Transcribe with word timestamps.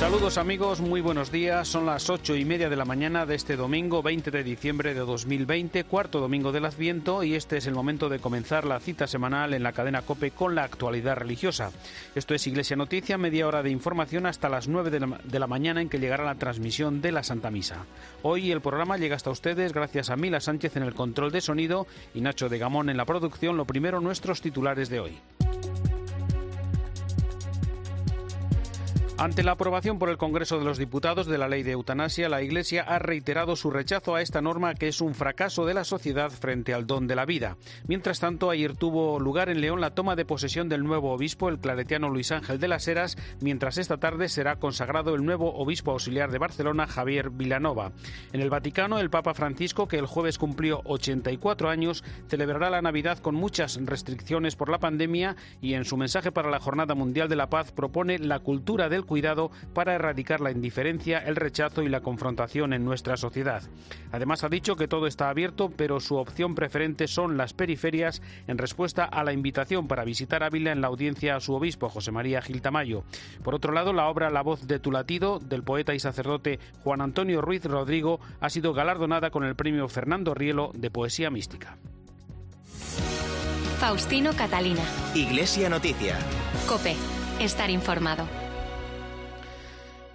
Saludos 0.00 0.38
amigos, 0.38 0.80
muy 0.80 1.02
buenos 1.02 1.30
días. 1.30 1.68
Son 1.68 1.84
las 1.84 2.08
ocho 2.08 2.34
y 2.34 2.46
media 2.46 2.70
de 2.70 2.76
la 2.76 2.86
mañana 2.86 3.26
de 3.26 3.34
este 3.34 3.54
domingo 3.54 4.02
20 4.02 4.30
de 4.30 4.42
diciembre 4.42 4.94
de 4.94 5.00
2020, 5.00 5.84
cuarto 5.84 6.20
domingo 6.20 6.52
del 6.52 6.64
Adviento, 6.64 7.22
y 7.22 7.34
este 7.34 7.58
es 7.58 7.66
el 7.66 7.74
momento 7.74 8.08
de 8.08 8.18
comenzar 8.18 8.64
la 8.64 8.80
cita 8.80 9.06
semanal 9.06 9.52
en 9.52 9.62
la 9.62 9.74
cadena 9.74 10.00
Cope 10.00 10.30
con 10.30 10.54
la 10.54 10.64
actualidad 10.64 11.16
religiosa. 11.16 11.70
Esto 12.14 12.34
es 12.34 12.46
Iglesia 12.46 12.76
Noticia, 12.76 13.18
media 13.18 13.46
hora 13.46 13.62
de 13.62 13.68
información 13.68 14.24
hasta 14.24 14.48
las 14.48 14.68
nueve 14.68 14.88
de 14.88 15.38
la, 15.38 15.46
mañana 15.46 15.82
en 15.82 15.90
que 15.90 15.98
llegará 15.98 16.24
la 16.24 16.36
transmisión 16.36 17.02
de 17.02 17.12
la 17.12 17.22
Santa 17.22 17.50
Misa. 17.50 17.84
Hoy 18.22 18.52
el 18.52 18.62
programa 18.62 18.96
llega 18.96 19.16
hasta 19.16 19.28
ustedes 19.28 19.74
gracias 19.74 20.08
a 20.08 20.16
Mila 20.16 20.40
Sánchez 20.40 20.78
en 20.78 20.84
el 20.84 20.94
control 20.94 21.30
de 21.30 21.42
sonido 21.42 21.86
y 22.14 22.22
Nacho 22.22 22.48
de 22.48 22.56
Gamón 22.58 22.88
en 22.88 22.96
la 22.96 23.04
producción. 23.04 23.58
Lo 23.58 23.66
primero, 23.66 24.00
nuestros 24.00 24.40
titulares 24.40 24.88
de 24.88 25.00
hoy. 25.00 25.18
Ante 29.20 29.42
la 29.42 29.52
aprobación 29.52 29.98
por 29.98 30.08
el 30.08 30.16
Congreso 30.16 30.58
de 30.58 30.64
los 30.64 30.78
Diputados 30.78 31.26
de 31.26 31.36
la 31.36 31.46
ley 31.46 31.62
de 31.62 31.72
eutanasia, 31.72 32.30
la 32.30 32.40
Iglesia 32.40 32.84
ha 32.88 32.98
reiterado 32.98 33.54
su 33.54 33.70
rechazo 33.70 34.14
a 34.14 34.22
esta 34.22 34.40
norma 34.40 34.72
que 34.72 34.88
es 34.88 35.02
un 35.02 35.14
fracaso 35.14 35.66
de 35.66 35.74
la 35.74 35.84
sociedad 35.84 36.30
frente 36.30 36.72
al 36.72 36.86
don 36.86 37.06
de 37.06 37.16
la 37.16 37.26
vida. 37.26 37.58
Mientras 37.86 38.18
tanto, 38.18 38.48
ayer 38.48 38.76
tuvo 38.76 39.20
lugar 39.20 39.50
en 39.50 39.60
León 39.60 39.82
la 39.82 39.90
toma 39.90 40.16
de 40.16 40.24
posesión 40.24 40.70
del 40.70 40.84
nuevo 40.84 41.12
obispo, 41.12 41.50
el 41.50 41.58
claretiano 41.58 42.08
Luis 42.08 42.32
Ángel 42.32 42.58
de 42.58 42.68
las 42.68 42.88
Heras, 42.88 43.18
mientras 43.42 43.76
esta 43.76 43.98
tarde 43.98 44.30
será 44.30 44.56
consagrado 44.56 45.14
el 45.14 45.22
nuevo 45.22 45.54
obispo 45.54 45.90
auxiliar 45.90 46.30
de 46.30 46.38
Barcelona, 46.38 46.86
Javier 46.86 47.28
Vilanova. 47.28 47.92
En 48.32 48.40
el 48.40 48.48
Vaticano, 48.48 49.00
el 49.00 49.10
Papa 49.10 49.34
Francisco, 49.34 49.86
que 49.86 49.98
el 49.98 50.06
jueves 50.06 50.38
cumplió 50.38 50.80
84 50.86 51.68
años, 51.68 52.04
celebrará 52.28 52.70
la 52.70 52.80
Navidad 52.80 53.18
con 53.18 53.34
muchas 53.34 53.78
restricciones 53.84 54.56
por 54.56 54.70
la 54.70 54.78
pandemia 54.78 55.36
y 55.60 55.74
en 55.74 55.84
su 55.84 55.98
mensaje 55.98 56.32
para 56.32 56.48
la 56.48 56.58
Jornada 56.58 56.94
Mundial 56.94 57.28
de 57.28 57.36
la 57.36 57.50
Paz 57.50 57.70
propone 57.70 58.18
la 58.18 58.38
cultura 58.38 58.88
del 58.88 59.04
cuidado 59.10 59.50
para 59.74 59.96
erradicar 59.96 60.40
la 60.40 60.52
indiferencia, 60.52 61.18
el 61.18 61.34
rechazo 61.34 61.82
y 61.82 61.88
la 61.88 62.00
confrontación 62.00 62.72
en 62.72 62.84
nuestra 62.84 63.16
sociedad. 63.16 63.60
Además 64.12 64.44
ha 64.44 64.48
dicho 64.48 64.76
que 64.76 64.86
todo 64.86 65.08
está 65.08 65.28
abierto, 65.30 65.68
pero 65.76 65.98
su 65.98 66.14
opción 66.14 66.54
preferente 66.54 67.08
son 67.08 67.36
las 67.36 67.52
periferias 67.52 68.22
en 68.46 68.56
respuesta 68.56 69.04
a 69.04 69.24
la 69.24 69.32
invitación 69.32 69.88
para 69.88 70.04
visitar 70.04 70.44
Ávila 70.44 70.70
en 70.70 70.80
la 70.80 70.86
audiencia 70.86 71.34
a 71.34 71.40
su 71.40 71.54
obispo 71.54 71.88
José 71.88 72.12
María 72.12 72.40
Gil 72.40 72.62
Tamayo. 72.62 73.02
Por 73.42 73.56
otro 73.56 73.72
lado, 73.72 73.92
la 73.92 74.06
obra 74.06 74.30
La 74.30 74.42
voz 74.42 74.68
de 74.68 74.78
tu 74.78 74.92
latido 74.92 75.40
del 75.40 75.64
poeta 75.64 75.92
y 75.92 75.98
sacerdote 75.98 76.60
Juan 76.84 77.00
Antonio 77.00 77.40
Ruiz 77.40 77.64
Rodrigo 77.64 78.20
ha 78.38 78.48
sido 78.48 78.74
galardonada 78.74 79.30
con 79.30 79.42
el 79.42 79.56
premio 79.56 79.88
Fernando 79.88 80.34
Rielo 80.34 80.70
de 80.72 80.92
Poesía 80.92 81.30
Mística. 81.30 81.78
Faustino 83.80 84.34
Catalina. 84.34 84.82
Iglesia 85.16 85.68
Noticia. 85.68 86.16
Cope. 86.68 86.94
Estar 87.40 87.70
informado. 87.70 88.39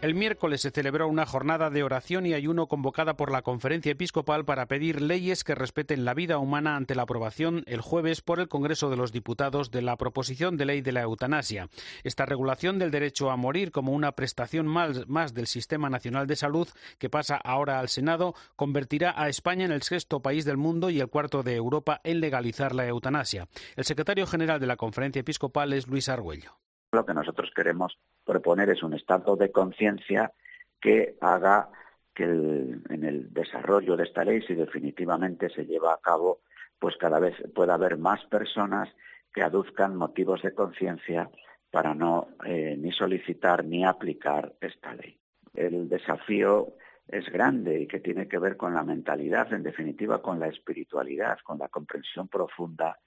El 0.02 0.14
miércoles 0.14 0.62
se 0.62 0.72
celebró 0.72 1.08
una 1.08 1.26
jornada 1.26 1.70
de 1.70 1.82
oración 1.82 2.26
y 2.26 2.34
ayuno 2.34 2.68
convocada 2.68 3.16
por 3.16 3.32
la 3.32 3.42
Conferencia 3.42 3.94
Episcopal 3.94 4.46
para 4.46 4.68
pedir 4.68 5.02
leyes 5.02 5.44
que 5.44 5.56
respeten 5.56 6.06
la 6.06 6.14
vida 6.14 6.38
humana 6.38 6.76
ante 6.76 6.96
la 6.96 7.04
aprobación 7.04 7.64
el 7.66 7.82
jueves 7.82 8.22
por 8.22 8.40
el 8.40 8.50
Congreso 8.50 8.90
de 8.90 8.98
los 8.98 9.14
Diputados 9.14 9.72
de 9.72 9.82
la 9.82 9.96
proposición 9.96 10.58
de 10.58 10.66
ley 10.66 10.82
de 10.82 10.92
la 10.92 11.02
eutanasia. 11.02 11.70
Esta 12.04 12.26
regulación 12.26 12.78
del 12.78 12.92
derecho 12.92 13.32
a 13.32 13.38
morir 13.38 13.72
como 13.72 13.94
una 13.94 14.12
prestación 14.12 14.68
más, 14.68 15.34
del 15.34 15.48
Sistema 15.48 15.90
Nacional 15.90 16.28
de 16.28 16.36
Salud 16.36 16.68
que 17.00 17.10
pasa 17.10 17.38
ahora 17.38 17.80
al 17.80 17.90
Senado 17.90 18.36
convertirá 18.58 19.14
a 19.16 19.30
España 19.30 19.66
en 19.66 19.72
el 19.72 19.82
sexto 19.82 20.22
país 20.22 20.46
del 20.46 20.58
mundo 20.58 20.90
y 20.90 21.00
el 21.00 21.08
cuarto 21.08 21.42
de 21.42 21.56
Europa 21.56 22.02
en 22.04 22.20
legalizar 22.20 22.76
la 22.76 22.86
eutanasia. 22.86 23.48
El 23.76 23.86
secretario 23.86 24.28
general 24.28 24.60
de 24.60 24.68
la 24.68 24.76
Conferencia 24.76 25.22
Episcopal 25.22 25.74
es 25.74 25.88
Luis 25.88 26.10
Argüello. 26.10 26.60
Lo 26.92 27.06
que 27.06 27.14
nosotros 27.14 27.50
queremos 27.56 27.98
proponer 28.26 28.70
es 28.70 28.84
un 28.84 28.94
estado 28.94 29.36
de 29.36 29.52
conciencia 29.52 30.34
que 30.82 31.16
haga 31.22 31.70
que 32.14 32.24
en 32.24 33.04
el 33.04 33.34
desarrollo 33.34 33.98
de 33.98 34.06
esta 34.06 34.24
ley, 34.24 34.42
si 34.42 34.56
definitivamente 34.56 35.50
se 35.50 35.66
lleva 35.66 35.94
a 35.94 36.00
cabo, 36.02 36.40
pues 36.80 36.96
cada 36.98 37.20
vez 37.20 37.36
pueda 37.54 37.74
haber 37.74 37.98
más 37.98 38.24
personas 38.26 38.90
que 39.34 39.44
aduzcan 39.44 39.98
motivos 39.98 40.42
de 40.42 40.54
conciencia 40.54 41.30
para 41.70 41.94
no 41.94 42.30
eh, 42.46 42.76
ni 42.78 42.92
solicitar 42.94 43.66
ni 43.66 43.86
aplicar 43.86 44.54
esta 44.62 44.94
ley. 44.96 45.20
El 45.54 45.90
desafío 45.90 46.74
es 47.08 47.30
grande 47.30 47.82
y 47.82 47.88
que 47.88 48.00
tiene 48.00 48.28
que 48.28 48.40
ver 48.40 48.56
con 48.56 48.74
la 48.74 48.84
mentalidad, 48.84 49.52
en 49.54 49.64
definitiva 49.64 50.22
con 50.22 50.40
la 50.40 50.48
espiritualidad, 50.48 51.38
con 51.44 51.60
la 51.60 51.68
comprensión 51.68 52.30
profunda 52.30 52.98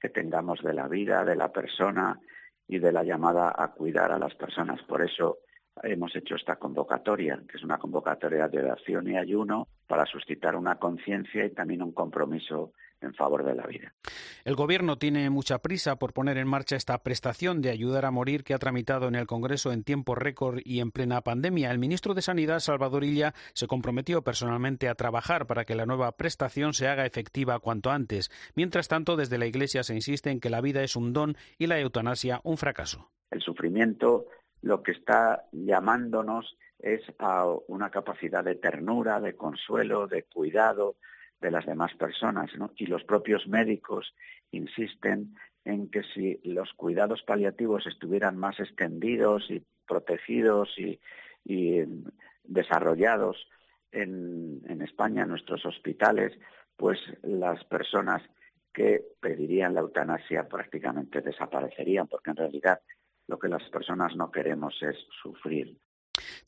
que 0.00 0.08
tengamos 0.08 0.62
de 0.62 0.72
la 0.72 0.88
vida, 0.88 1.24
de 1.24 1.36
la 1.36 1.52
persona, 1.52 2.18
y 2.68 2.78
de 2.78 2.92
la 2.92 3.04
llamada 3.04 3.54
a 3.56 3.72
cuidar 3.72 4.12
a 4.12 4.18
las 4.18 4.34
personas. 4.34 4.82
Por 4.82 5.02
eso 5.02 5.38
hemos 5.82 6.14
hecho 6.16 6.36
esta 6.36 6.56
convocatoria, 6.56 7.40
que 7.48 7.56
es 7.56 7.64
una 7.64 7.78
convocatoria 7.78 8.48
de 8.48 8.58
oración 8.58 9.08
y 9.08 9.16
ayuno 9.16 9.68
para 9.86 10.06
suscitar 10.06 10.56
una 10.56 10.76
conciencia 10.76 11.44
y 11.44 11.50
también 11.50 11.82
un 11.82 11.92
compromiso 11.92 12.72
en 13.04 13.14
favor 13.14 13.44
de 13.44 13.54
la 13.54 13.66
vida. 13.66 13.92
El 14.44 14.56
Gobierno 14.56 14.98
tiene 14.98 15.30
mucha 15.30 15.58
prisa 15.58 15.96
por 15.96 16.12
poner 16.12 16.38
en 16.38 16.48
marcha 16.48 16.76
esta 16.76 16.98
prestación 17.02 17.62
de 17.62 17.70
ayudar 17.70 18.04
a 18.04 18.10
morir 18.10 18.44
que 18.44 18.54
ha 18.54 18.58
tramitado 18.58 19.08
en 19.08 19.14
el 19.14 19.26
Congreso 19.26 19.72
en 19.72 19.84
tiempo 19.84 20.14
récord 20.14 20.60
y 20.64 20.80
en 20.80 20.90
plena 20.90 21.20
pandemia. 21.20 21.70
El 21.70 21.78
ministro 21.78 22.14
de 22.14 22.22
Sanidad, 22.22 22.60
Salvador 22.60 23.04
Illa, 23.04 23.34
se 23.52 23.66
comprometió 23.66 24.22
personalmente 24.22 24.88
a 24.88 24.94
trabajar 24.94 25.46
para 25.46 25.64
que 25.64 25.74
la 25.74 25.86
nueva 25.86 26.12
prestación 26.12 26.74
se 26.74 26.88
haga 26.88 27.06
efectiva 27.06 27.58
cuanto 27.60 27.90
antes. 27.90 28.30
Mientras 28.54 28.88
tanto, 28.88 29.16
desde 29.16 29.38
la 29.38 29.46
Iglesia 29.46 29.82
se 29.82 29.94
insiste 29.94 30.30
en 30.30 30.40
que 30.40 30.50
la 30.50 30.60
vida 30.60 30.82
es 30.82 30.96
un 30.96 31.12
don 31.12 31.36
y 31.58 31.66
la 31.66 31.78
eutanasia 31.78 32.40
un 32.44 32.56
fracaso. 32.56 33.10
El 33.30 33.40
sufrimiento 33.40 34.26
lo 34.62 34.82
que 34.82 34.92
está 34.92 35.44
llamándonos 35.52 36.56
es 36.78 37.02
a 37.18 37.46
una 37.68 37.90
capacidad 37.90 38.42
de 38.42 38.54
ternura, 38.54 39.20
de 39.20 39.34
consuelo, 39.34 40.06
de 40.06 40.22
cuidado, 40.24 40.96
de 41.44 41.50
las 41.50 41.66
demás 41.66 41.94
personas. 41.94 42.50
Y 42.76 42.86
los 42.86 43.04
propios 43.04 43.46
médicos 43.46 44.14
insisten 44.50 45.34
en 45.64 45.90
que 45.90 46.02
si 46.14 46.40
los 46.44 46.72
cuidados 46.72 47.22
paliativos 47.22 47.86
estuvieran 47.86 48.36
más 48.38 48.58
extendidos 48.58 49.50
y 49.50 49.62
protegidos 49.86 50.70
y, 50.78 50.98
y 51.44 51.84
desarrollados 52.44 53.36
en 53.92 54.82
España, 54.82 55.22
en 55.22 55.28
nuestros 55.28 55.64
hospitales, 55.66 56.32
pues 56.76 56.98
las 57.22 57.62
personas 57.64 58.22
que 58.72 59.04
pedirían 59.20 59.74
la 59.74 59.80
eutanasia 59.80 60.48
prácticamente 60.48 61.20
desaparecerían, 61.20 62.08
porque 62.08 62.30
en 62.30 62.36
realidad 62.36 62.80
lo 63.28 63.38
que 63.38 63.48
las 63.48 63.62
personas 63.70 64.16
no 64.16 64.32
queremos 64.32 64.74
es 64.82 64.96
sufrir. 65.22 65.76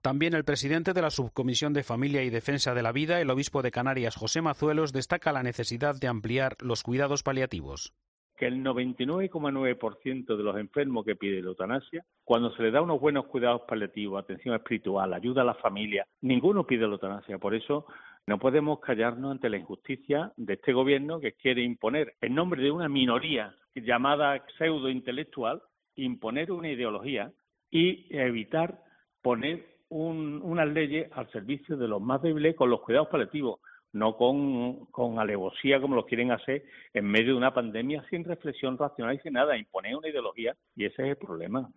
También 0.03 0.35
el 0.35 0.45
presidente 0.45 0.93
de 0.93 1.03
la 1.03 1.11
Subcomisión 1.11 1.73
de 1.73 1.83
Familia 1.83 2.23
y 2.23 2.31
Defensa 2.31 2.75
de 2.75 2.83
la 2.83 2.93
Vida, 2.93 3.21
el 3.21 3.31
obispo 3.31 3.63
de 3.63 3.71
Canarias, 3.71 4.17
José 4.17 4.43
Mazuelos, 4.43 4.93
destaca 4.93 5.33
la 5.33 5.43
necesidad 5.43 5.95
de 5.95 6.09
ampliar 6.09 6.57
los 6.61 6.83
cuidados 6.83 7.23
paliativos 7.23 7.93
que 8.37 8.47
el 8.47 8.63
99,9% 8.63 10.37
de 10.37 10.43
los 10.43 10.57
enfermos 10.57 11.05
que 11.05 11.17
piden 11.17 11.45
la 11.45 11.51
eutanasia, 11.51 12.05
cuando 12.23 12.55
se 12.55 12.63
les 12.63 12.73
da 12.73 12.83
unos 12.83 13.01
buenos 13.01 13.27
cuidados 13.27 13.63
paliativos, 13.67 14.23
atención 14.23 14.55
espiritual, 14.55 15.15
ayuda 15.15 15.43
a 15.43 15.47
la 15.47 15.55
familia, 15.55 16.07
ninguno 16.21 16.67
pide 16.67 16.83
la 16.83 16.93
eutanasia. 16.93 17.39
Por 17.39 17.55
eso 17.55 17.87
no 18.27 18.39
podemos 18.39 18.81
callarnos 18.81 19.31
ante 19.31 19.49
la 19.49 19.57
injusticia 19.57 20.33
de 20.37 20.55
este 20.55 20.73
gobierno 20.73 21.21
que 21.21 21.33
quiere 21.33 21.63
imponer, 21.63 22.15
en 22.21 22.35
nombre 22.35 22.63
de 22.63 22.71
una 22.71 22.89
minoría 22.89 23.55
llamada 23.75 24.45
pseudo 24.59 24.91
intelectual, 24.91 25.63
imponer 25.97 26.53
una 26.53 26.71
ideología 26.71 27.33
y 27.71 28.07
evitar 28.11 28.83
poner 29.27 29.67
un, 29.89 30.41
unas 30.45 30.69
leyes 30.69 31.11
al 31.13 31.29
servicio 31.33 31.77
de 31.77 31.89
los 31.89 32.01
más 32.01 32.23
débiles 32.23 32.55
con 32.55 32.71
los 32.71 32.81
cuidados 32.81 33.09
paliativos, 33.09 33.59
no 33.93 34.17
con, 34.17 34.87
con 34.93 35.19
alevosía 35.19 35.81
como 35.81 35.97
lo 35.97 36.07
quieren 36.07 36.31
hacer 36.31 36.63
en 36.95 37.07
medio 37.07 37.33
de 37.33 37.39
una 37.39 37.53
pandemia 37.53 38.05
sin 38.09 38.23
reflexión 38.23 38.79
racional 38.79 39.17
y 39.17 39.19
sin 39.19 39.33
nada, 39.33 39.57
imponer 39.57 39.97
una 39.97 40.09
ideología 40.09 40.55
y 40.77 40.85
ese 40.85 41.03
es 41.03 41.09
el 41.09 41.17
problema. 41.17 41.69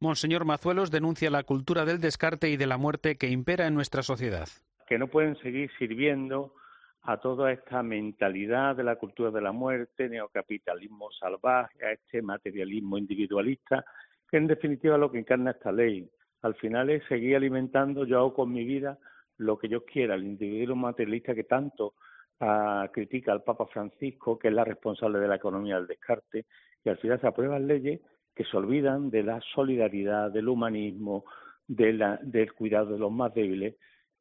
Monseñor 0.00 0.44
Mazuelos 0.44 0.90
denuncia 0.90 1.30
la 1.30 1.44
cultura 1.44 1.84
del 1.84 2.00
descarte 2.00 2.50
y 2.50 2.56
de 2.56 2.66
la 2.66 2.76
muerte 2.76 3.16
que 3.16 3.28
impera 3.28 3.68
en 3.68 3.74
nuestra 3.74 4.02
sociedad. 4.02 4.48
Que 4.88 4.98
no 4.98 5.06
pueden 5.06 5.36
seguir 5.36 5.70
sirviendo 5.78 6.54
a 7.02 7.18
toda 7.18 7.52
esta 7.52 7.84
mentalidad 7.84 8.74
de 8.74 8.82
la 8.82 8.96
cultura 8.96 9.30
de 9.30 9.42
la 9.42 9.52
muerte, 9.52 10.08
neocapitalismo 10.08 11.12
salvaje, 11.12 11.86
a 11.86 11.92
este 11.92 12.20
materialismo 12.20 12.98
individualista, 12.98 13.84
que 14.28 14.38
en 14.38 14.48
definitiva 14.48 14.94
es 14.94 15.00
lo 15.00 15.12
que 15.12 15.20
encarna 15.20 15.52
esta 15.52 15.70
ley. 15.70 16.10
Al 16.42 16.54
final 16.54 16.90
es 16.90 17.04
seguir 17.06 17.36
alimentando, 17.36 18.04
yo 18.04 18.18
hago 18.18 18.34
con 18.34 18.52
mi 18.52 18.64
vida 18.64 18.98
lo 19.38 19.58
que 19.58 19.68
yo 19.68 19.84
quiera, 19.84 20.14
el 20.14 20.24
individuo 20.24 20.76
materialista 20.76 21.34
que 21.34 21.44
tanto 21.44 21.94
uh, 22.40 22.90
critica 22.92 23.32
al 23.32 23.42
Papa 23.42 23.66
Francisco, 23.66 24.38
que 24.38 24.48
es 24.48 24.54
la 24.54 24.64
responsable 24.64 25.18
de 25.18 25.28
la 25.28 25.36
economía 25.36 25.76
del 25.76 25.86
descarte, 25.86 26.46
y 26.84 26.88
al 26.88 26.98
final 26.98 27.20
se 27.20 27.26
aprueban 27.26 27.66
leyes 27.66 28.00
que 28.34 28.44
se 28.44 28.56
olvidan 28.56 29.10
de 29.10 29.22
la 29.22 29.40
solidaridad, 29.54 30.30
del 30.30 30.48
humanismo, 30.48 31.24
de 31.66 31.92
la, 31.94 32.18
del 32.22 32.52
cuidado 32.52 32.92
de 32.92 32.98
los 32.98 33.10
más 33.10 33.34
débiles, 33.34 33.76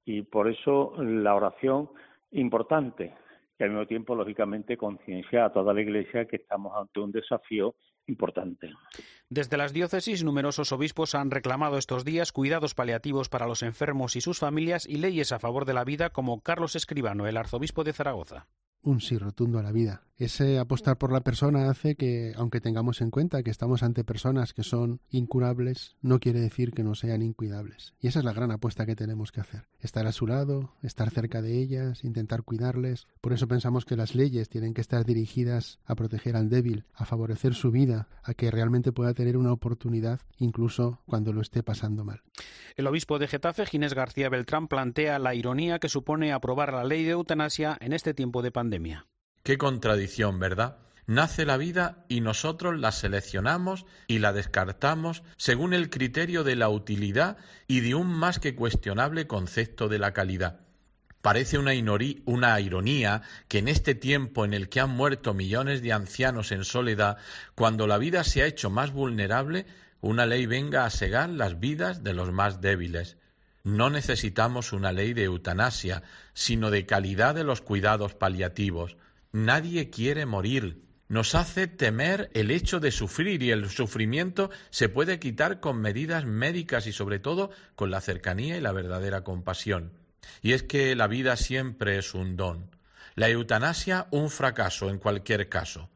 y 0.06 0.22
por 0.22 0.48
eso 0.48 0.94
la 0.98 1.36
oración 1.36 1.90
importante, 2.32 3.14
y 3.58 3.64
al 3.64 3.70
mismo 3.70 3.88
tiempo, 3.88 4.16
lógicamente, 4.16 4.78
conciencia 4.78 5.46
a 5.46 5.54
toda 5.54 5.74
la 5.74 5.82
Iglesia 5.82 6.26
que 6.26 6.38
estamos 6.38 6.74
ante 6.76 7.00
un 7.00 7.12
desafío 7.12 7.76
importante. 8.08 8.72
Desde 9.30 9.58
las 9.58 9.74
diócesis, 9.74 10.24
numerosos 10.24 10.72
obispos 10.72 11.16
han 11.16 11.32
reclamado 11.32 11.78
estos 11.78 12.06
días 12.06 12.32
cuidados 12.32 12.76
paliativos 12.76 13.30
para 13.30 13.48
los 13.48 13.64
enfermos 13.64 14.16
y 14.16 14.22
sus 14.22 14.40
familias 14.40 14.86
y 14.88 14.98
leyes 14.98 15.32
a 15.32 15.40
favor 15.40 15.66
de 15.66 15.74
la 15.74 15.84
vida, 15.84 16.10
como 16.12 16.42
Carlos 16.42 16.76
Escribano, 16.76 17.28
el 17.28 17.38
arzobispo 17.38 17.84
de 17.84 17.94
Zaragoza. 17.94 18.48
Un 18.82 19.02
sí 19.02 19.18
rotundo 19.18 19.58
a 19.58 19.64
la 19.64 19.72
vida. 19.72 20.04
Ese 20.18 20.60
apostar 20.60 20.98
por 20.98 21.12
la 21.12 21.20
persona 21.20 21.70
hace 21.70 21.96
que, 21.96 22.32
aunque 22.38 22.62
tengamos 22.62 23.02
en 23.02 23.12
cuenta 23.12 23.44
que 23.44 23.52
estamos 23.52 23.84
ante 23.84 24.06
personas 24.06 24.54
que 24.54 24.64
son 24.64 25.02
incurables, 25.10 25.98
no 26.02 26.22
quiere 26.22 26.40
decir 26.40 26.72
que 26.72 26.86
no 26.86 26.96
sean 26.96 27.22
incuidables. 27.22 27.96
Y 28.00 28.08
esa 28.08 28.20
es 28.20 28.26
la 28.26 28.32
gran 28.32 28.50
apuesta 28.50 28.86
que 28.86 28.96
tenemos 28.96 29.34
que 29.34 29.42
hacer. 29.42 29.68
Estar 29.82 30.08
a 30.08 30.14
su 30.14 30.26
lado, 30.26 30.74
estar 30.84 31.10
cerca 31.10 31.42
de 31.42 31.60
ellas, 31.60 32.06
intentar 32.06 32.44
cuidarles. 32.44 33.08
Por 33.20 33.34
eso 33.34 33.50
pensamos 33.50 33.84
que 33.84 33.98
las 33.98 34.16
leyes 34.16 34.48
tienen 34.48 34.74
que 34.74 34.80
estar 34.80 35.04
dirigidas 35.04 35.80
a 35.86 35.96
proteger 35.96 36.38
al 36.38 36.48
débil, 36.48 36.86
a 36.94 37.04
favorecer 37.04 37.54
su 37.54 37.72
vida, 37.72 38.08
a 38.24 38.34
que 38.34 38.52
realmente 38.52 38.94
pueda 38.94 39.14
tener 39.14 39.36
una 39.36 39.52
oportunidad 39.52 40.22
incluso 40.38 41.02
cuando 41.06 41.34
lo 41.34 41.42
esté 41.42 41.62
pasando 41.62 42.06
mal. 42.06 42.22
El 42.78 42.88
obispo 42.88 43.20
de 43.20 43.28
Getafe, 43.28 43.66
Ginés 43.66 43.94
García 43.94 44.30
Beltrán, 44.30 44.70
plantea 44.70 45.20
la 45.20 45.36
ironía 45.36 45.80
que 45.80 45.90
supone 45.90 46.32
aprobar 46.32 46.72
la 46.72 46.86
ley 46.86 47.04
de 47.04 47.12
eutanasia 47.12 47.78
en 47.82 47.92
este 47.92 48.14
tiempo 48.14 48.42
de 48.42 48.52
pandemia. 48.52 49.08
Qué 49.46 49.60
contradicción, 49.60 50.40
¿verdad? 50.40 50.78
Nace 51.06 51.46
la 51.46 51.58
vida 51.58 52.04
y 52.10 52.22
nosotros 52.22 52.80
la 52.80 52.92
seleccionamos 52.92 53.86
y 54.08 54.18
la 54.18 54.34
descartamos 54.34 55.22
según 55.38 55.76
el 55.76 55.92
criterio 55.92 56.44
de 56.44 56.56
la 56.56 56.68
utilidad 56.70 57.38
y 57.68 57.82
de 57.82 57.94
un 57.94 58.08
más 58.08 58.40
que 58.40 58.56
cuestionable 58.56 59.28
concepto 59.28 59.88
de 59.88 60.00
la 60.00 60.14
calidad. 60.14 60.62
Parece 61.22 61.60
una, 61.60 61.76
ironía 62.60 63.22
que 63.48 63.60
en 63.60 63.68
este 63.68 63.94
tiempo 63.94 64.46
en 64.46 64.56
el 64.56 64.68
que 64.68 64.80
han 64.80 64.90
muerto 64.90 65.36
millones 65.36 65.84
de 65.84 65.94
ancianos 65.94 66.52
en 66.52 66.64
soledad, 66.64 67.18
cuando 67.54 67.86
la 67.86 68.00
vida 68.00 68.24
se 68.24 68.42
ha 68.42 68.48
hecho 68.48 68.72
más 68.72 68.94
vulnerable, 68.94 69.68
una 70.02 70.26
ley 70.26 70.48
venga 70.48 70.86
a 70.86 70.90
segar 70.90 71.30
las 71.30 71.60
vidas 71.60 72.04
de 72.04 72.16
los 72.16 72.32
más 72.32 72.62
débiles. 72.62 73.18
No 73.64 73.92
necesitamos 73.92 74.74
una 74.74 74.92
ley 74.92 75.14
de 75.14 75.26
eutanasia, 75.26 76.02
sino 76.34 76.72
de 76.72 76.88
calidad 76.88 77.36
de 77.36 77.44
los 77.44 77.62
cuidados 77.62 78.16
paliativos. 78.16 78.98
Nadie 79.36 79.90
quiere 79.90 80.26
morir. 80.26 80.86
Nos 81.10 81.36
hace 81.36 81.68
temer 81.68 82.30
el 82.34 82.52
hecho 82.52 82.80
de 82.80 82.90
sufrir 82.90 83.44
y 83.44 83.52
el 83.52 83.70
sufrimiento 83.70 84.50
se 84.70 84.88
puede 84.88 85.20
quitar 85.20 85.60
con 85.60 85.82
medidas 85.82 86.24
médicas 86.24 86.88
y 86.88 86.94
sobre 86.94 87.20
todo 87.20 87.50
con 87.76 87.92
la 87.92 88.00
cercanía 88.00 88.56
y 88.56 88.62
la 88.62 88.72
verdadera 88.72 89.26
compasión. 89.26 89.92
Y 90.42 90.54
es 90.54 90.64
que 90.64 90.96
la 90.96 91.08
vida 91.08 91.36
siempre 91.36 91.98
es 91.98 92.14
un 92.14 92.38
don. 92.38 92.72
La 93.16 93.28
eutanasia 93.28 94.08
un 94.10 94.30
fracaso 94.30 94.90
en 94.90 95.00
cualquier 95.00 95.50
caso. 95.50 95.90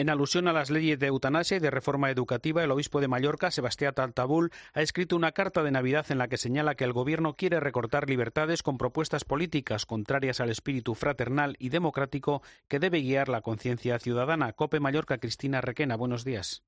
En 0.00 0.08
alusión 0.08 0.48
a 0.48 0.54
las 0.54 0.70
leyes 0.70 0.98
de 0.98 1.08
eutanasia 1.08 1.58
y 1.58 1.60
de 1.60 1.70
reforma 1.70 2.10
educativa, 2.10 2.64
el 2.64 2.70
obispo 2.70 3.02
de 3.02 3.08
Mallorca, 3.08 3.50
Sebastián 3.50 3.92
Taltabul, 3.92 4.50
ha 4.72 4.80
escrito 4.80 5.14
una 5.14 5.32
carta 5.32 5.62
de 5.62 5.70
Navidad 5.70 6.06
en 6.08 6.16
la 6.16 6.26
que 6.26 6.38
señala 6.38 6.74
que 6.74 6.84
el 6.84 6.94
gobierno 6.94 7.36
quiere 7.36 7.60
recortar 7.60 8.08
libertades 8.08 8.62
con 8.62 8.78
propuestas 8.78 9.26
políticas 9.26 9.84
contrarias 9.84 10.40
al 10.40 10.48
espíritu 10.48 10.94
fraternal 10.94 11.54
y 11.58 11.68
democrático 11.68 12.40
que 12.66 12.78
debe 12.78 13.02
guiar 13.02 13.28
la 13.28 13.42
conciencia 13.42 13.98
ciudadana. 13.98 14.54
Cope 14.54 14.80
Mallorca, 14.80 15.18
Cristina 15.18 15.60
Requena, 15.60 15.96
buenos 15.96 16.24
días. 16.24 16.62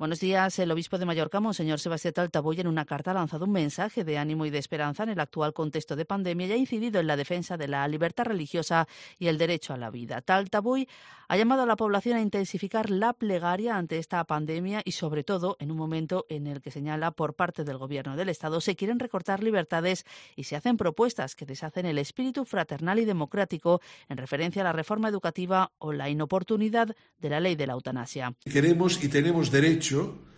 Buenos 0.00 0.20
días. 0.20 0.58
El 0.58 0.70
obispo 0.70 0.96
de 0.96 1.04
Mallorca, 1.04 1.40
Monseñor 1.40 1.78
Sebastián 1.78 2.14
Taltaboy, 2.14 2.58
en 2.58 2.68
una 2.68 2.86
carta 2.86 3.10
ha 3.10 3.14
lanzado 3.14 3.44
un 3.44 3.52
mensaje 3.52 4.02
de 4.02 4.16
ánimo 4.16 4.46
y 4.46 4.50
de 4.50 4.56
esperanza 4.56 5.02
en 5.02 5.10
el 5.10 5.20
actual 5.20 5.52
contexto 5.52 5.94
de 5.94 6.06
pandemia 6.06 6.46
y 6.46 6.52
ha 6.52 6.56
incidido 6.56 7.00
en 7.00 7.06
la 7.06 7.18
defensa 7.18 7.58
de 7.58 7.68
la 7.68 7.86
libertad 7.86 8.24
religiosa 8.24 8.88
y 9.18 9.26
el 9.26 9.36
derecho 9.36 9.74
a 9.74 9.76
la 9.76 9.90
vida. 9.90 10.22
Taltaboy 10.22 10.88
ha 11.28 11.36
llamado 11.36 11.64
a 11.64 11.66
la 11.66 11.76
población 11.76 12.16
a 12.16 12.22
intensificar 12.22 12.88
la 12.88 13.12
plegaria 13.12 13.76
ante 13.76 13.98
esta 13.98 14.24
pandemia 14.24 14.80
y, 14.86 14.92
sobre 14.92 15.22
todo, 15.22 15.58
en 15.60 15.70
un 15.70 15.76
momento 15.76 16.24
en 16.30 16.46
el 16.46 16.62
que 16.62 16.70
señala 16.70 17.10
por 17.10 17.34
parte 17.34 17.62
del 17.62 17.76
Gobierno 17.76 18.16
del 18.16 18.30
Estado 18.30 18.62
se 18.62 18.76
quieren 18.76 19.00
recortar 19.00 19.42
libertades 19.42 20.06
y 20.34 20.44
se 20.44 20.56
hacen 20.56 20.78
propuestas 20.78 21.36
que 21.36 21.44
deshacen 21.44 21.84
el 21.84 21.98
espíritu 21.98 22.46
fraternal 22.46 23.00
y 23.00 23.04
democrático 23.04 23.82
en 24.08 24.16
referencia 24.16 24.62
a 24.62 24.64
la 24.64 24.72
reforma 24.72 25.10
educativa 25.10 25.72
o 25.76 25.92
la 25.92 26.08
inoportunidad 26.08 26.96
de 27.18 27.28
la 27.28 27.38
ley 27.38 27.54
de 27.54 27.66
la 27.66 27.74
eutanasia. 27.74 28.32
Queremos 28.50 29.04
y 29.04 29.08
tenemos 29.08 29.50
derecho 29.50 29.89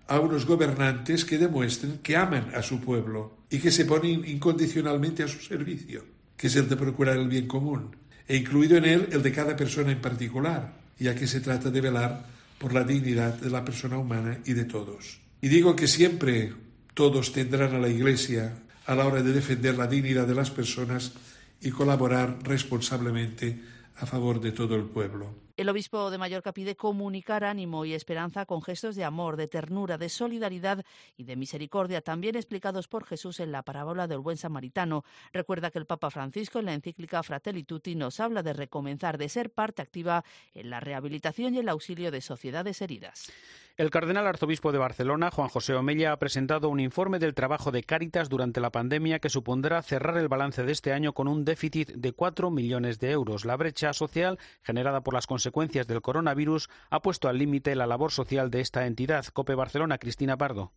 a 0.09 0.21
unos 0.21 0.47
gobernantes 0.47 1.25
que 1.25 1.39
demuestren 1.39 1.99
que 2.03 2.17
aman 2.17 2.53
a 2.55 2.63
su 2.63 2.81
pueblo 2.81 3.45
y 3.51 3.59
que 3.59 3.71
se 3.71 3.85
ponen 3.85 4.25
incondicionalmente 4.27 5.23
a 5.23 5.29
su 5.29 5.41
servicio, 5.41 6.05
que 6.37 6.47
es 6.49 6.57
el 6.57 6.69
de 6.69 6.77
procurar 6.77 7.17
el 7.17 7.29
bien 7.29 7.47
común, 7.47 7.97
e 8.27 8.37
incluido 8.37 8.77
en 8.77 8.85
él 8.85 9.09
el 9.13 9.23
de 9.23 9.33
cada 9.33 9.57
persona 9.57 9.93
en 9.93 10.01
particular, 10.01 10.73
ya 10.99 11.15
que 11.15 11.27
se 11.27 11.41
trata 11.41 11.71
de 11.71 11.81
velar 11.81 12.27
por 12.59 12.73
la 12.73 12.85
dignidad 12.85 13.35
de 13.35 13.51
la 13.51 13.65
persona 13.65 13.99
humana 13.99 14.39
y 14.45 14.53
de 14.53 14.65
todos. 14.65 15.21
Y 15.41 15.49
digo 15.49 15.75
que 15.75 15.89
siempre 15.89 16.53
todos 16.95 17.33
tendrán 17.33 17.75
a 17.75 17.79
la 17.79 17.89
Iglesia 17.89 18.55
a 18.87 18.95
la 18.95 19.07
hora 19.07 19.23
de 19.23 19.33
defender 19.33 19.77
la 19.77 19.87
dignidad 19.87 20.27
de 20.27 20.35
las 20.35 20.51
personas 20.51 21.13
y 21.61 21.71
colaborar 21.71 22.39
responsablemente 22.43 23.61
a 23.97 24.07
favor 24.07 24.41
de 24.41 24.53
todo 24.53 24.75
el 24.77 24.85
pueblo. 24.85 25.42
El 25.63 25.69
obispo 25.69 26.11
de 26.11 26.19
Mallorca 26.19 26.53
pide 26.53 26.75
comunicar 26.75 27.45
ánimo 27.45 27.85
y 27.85 27.95
esperanza 27.95 28.47
con 28.47 28.63
gestos 28.63 28.97
de 28.97 29.05
amor, 29.05 29.37
de 29.37 29.47
ternura, 29.47 29.97
de 29.97 30.09
solidaridad 30.09 30.85
y 31.17 31.23
de 31.23 31.37
misericordia, 31.37 32.01
también 32.01 32.35
explicados 32.35 32.89
por 32.89 33.05
Jesús 33.05 33.39
en 33.39 33.53
la 33.53 33.63
parábola 33.63 34.09
del 34.09 34.19
buen 34.19 34.37
samaritano. 34.37 35.05
Recuerda 35.33 35.71
que 35.71 35.79
el 35.79 35.87
Papa 35.87 36.11
Francisco 36.11 36.59
en 36.59 36.65
la 36.65 36.75
encíclica 36.75 37.23
Fratelli 37.23 37.63
Tutti 37.63 37.95
nos 37.95 38.19
habla 38.19 38.43
de 38.43 38.55
recomenzar, 38.55 39.19
de 39.19 39.29
ser 39.29 39.53
parte 39.53 39.83
activa 39.83 40.25
en 40.53 40.69
la 40.69 40.81
rehabilitación 40.81 41.55
y 41.55 41.61
el 41.61 41.69
auxilio 41.69 42.11
de 42.11 42.23
sociedades 42.23 42.83
heridas. 42.83 43.31
El 43.79 43.89
cardenal 43.89 44.27
arzobispo 44.27 44.71
de 44.71 44.77
Barcelona, 44.77 45.31
Juan 45.31 45.49
José 45.49 45.73
Omella, 45.73 46.13
ha 46.13 46.19
presentado 46.19 46.69
un 46.69 46.79
informe 46.79 47.19
del 47.19 47.33
trabajo 47.33 47.71
de 47.71 47.83
Cáritas 47.83 48.29
durante 48.29 48.61
la 48.61 48.71
pandemia 48.71 49.19
que 49.19 49.31
supondrá 49.31 49.81
cerrar 49.81 50.19
el 50.19 50.29
balance 50.29 50.63
de 50.63 50.73
este 50.73 50.93
año 50.93 51.15
con 51.15 51.27
un 51.27 51.47
déficit 51.47 51.91
de 51.93 52.13
cuatro 52.13 52.51
millones 52.51 52.99
de 52.99 53.13
euros. 53.13 53.47
La 53.47 53.57
brecha 53.57 53.95
social 53.95 54.39
generada 54.61 55.03
por 55.03 55.15
las 55.15 55.27
consecuencias 55.27 55.87
del 55.87 56.03
coronavirus 56.03 56.69
ha 56.91 57.01
puesto 57.01 57.29
al 57.29 57.39
límite 57.39 57.75
la 57.75 57.87
labor 57.87 58.13
social 58.13 58.51
de 58.51 58.61
esta 58.61 58.87
entidad. 58.87 59.25
Cope 59.33 59.55
Barcelona, 59.55 59.97
Cristina 59.97 60.37
Pardo. 60.37 60.73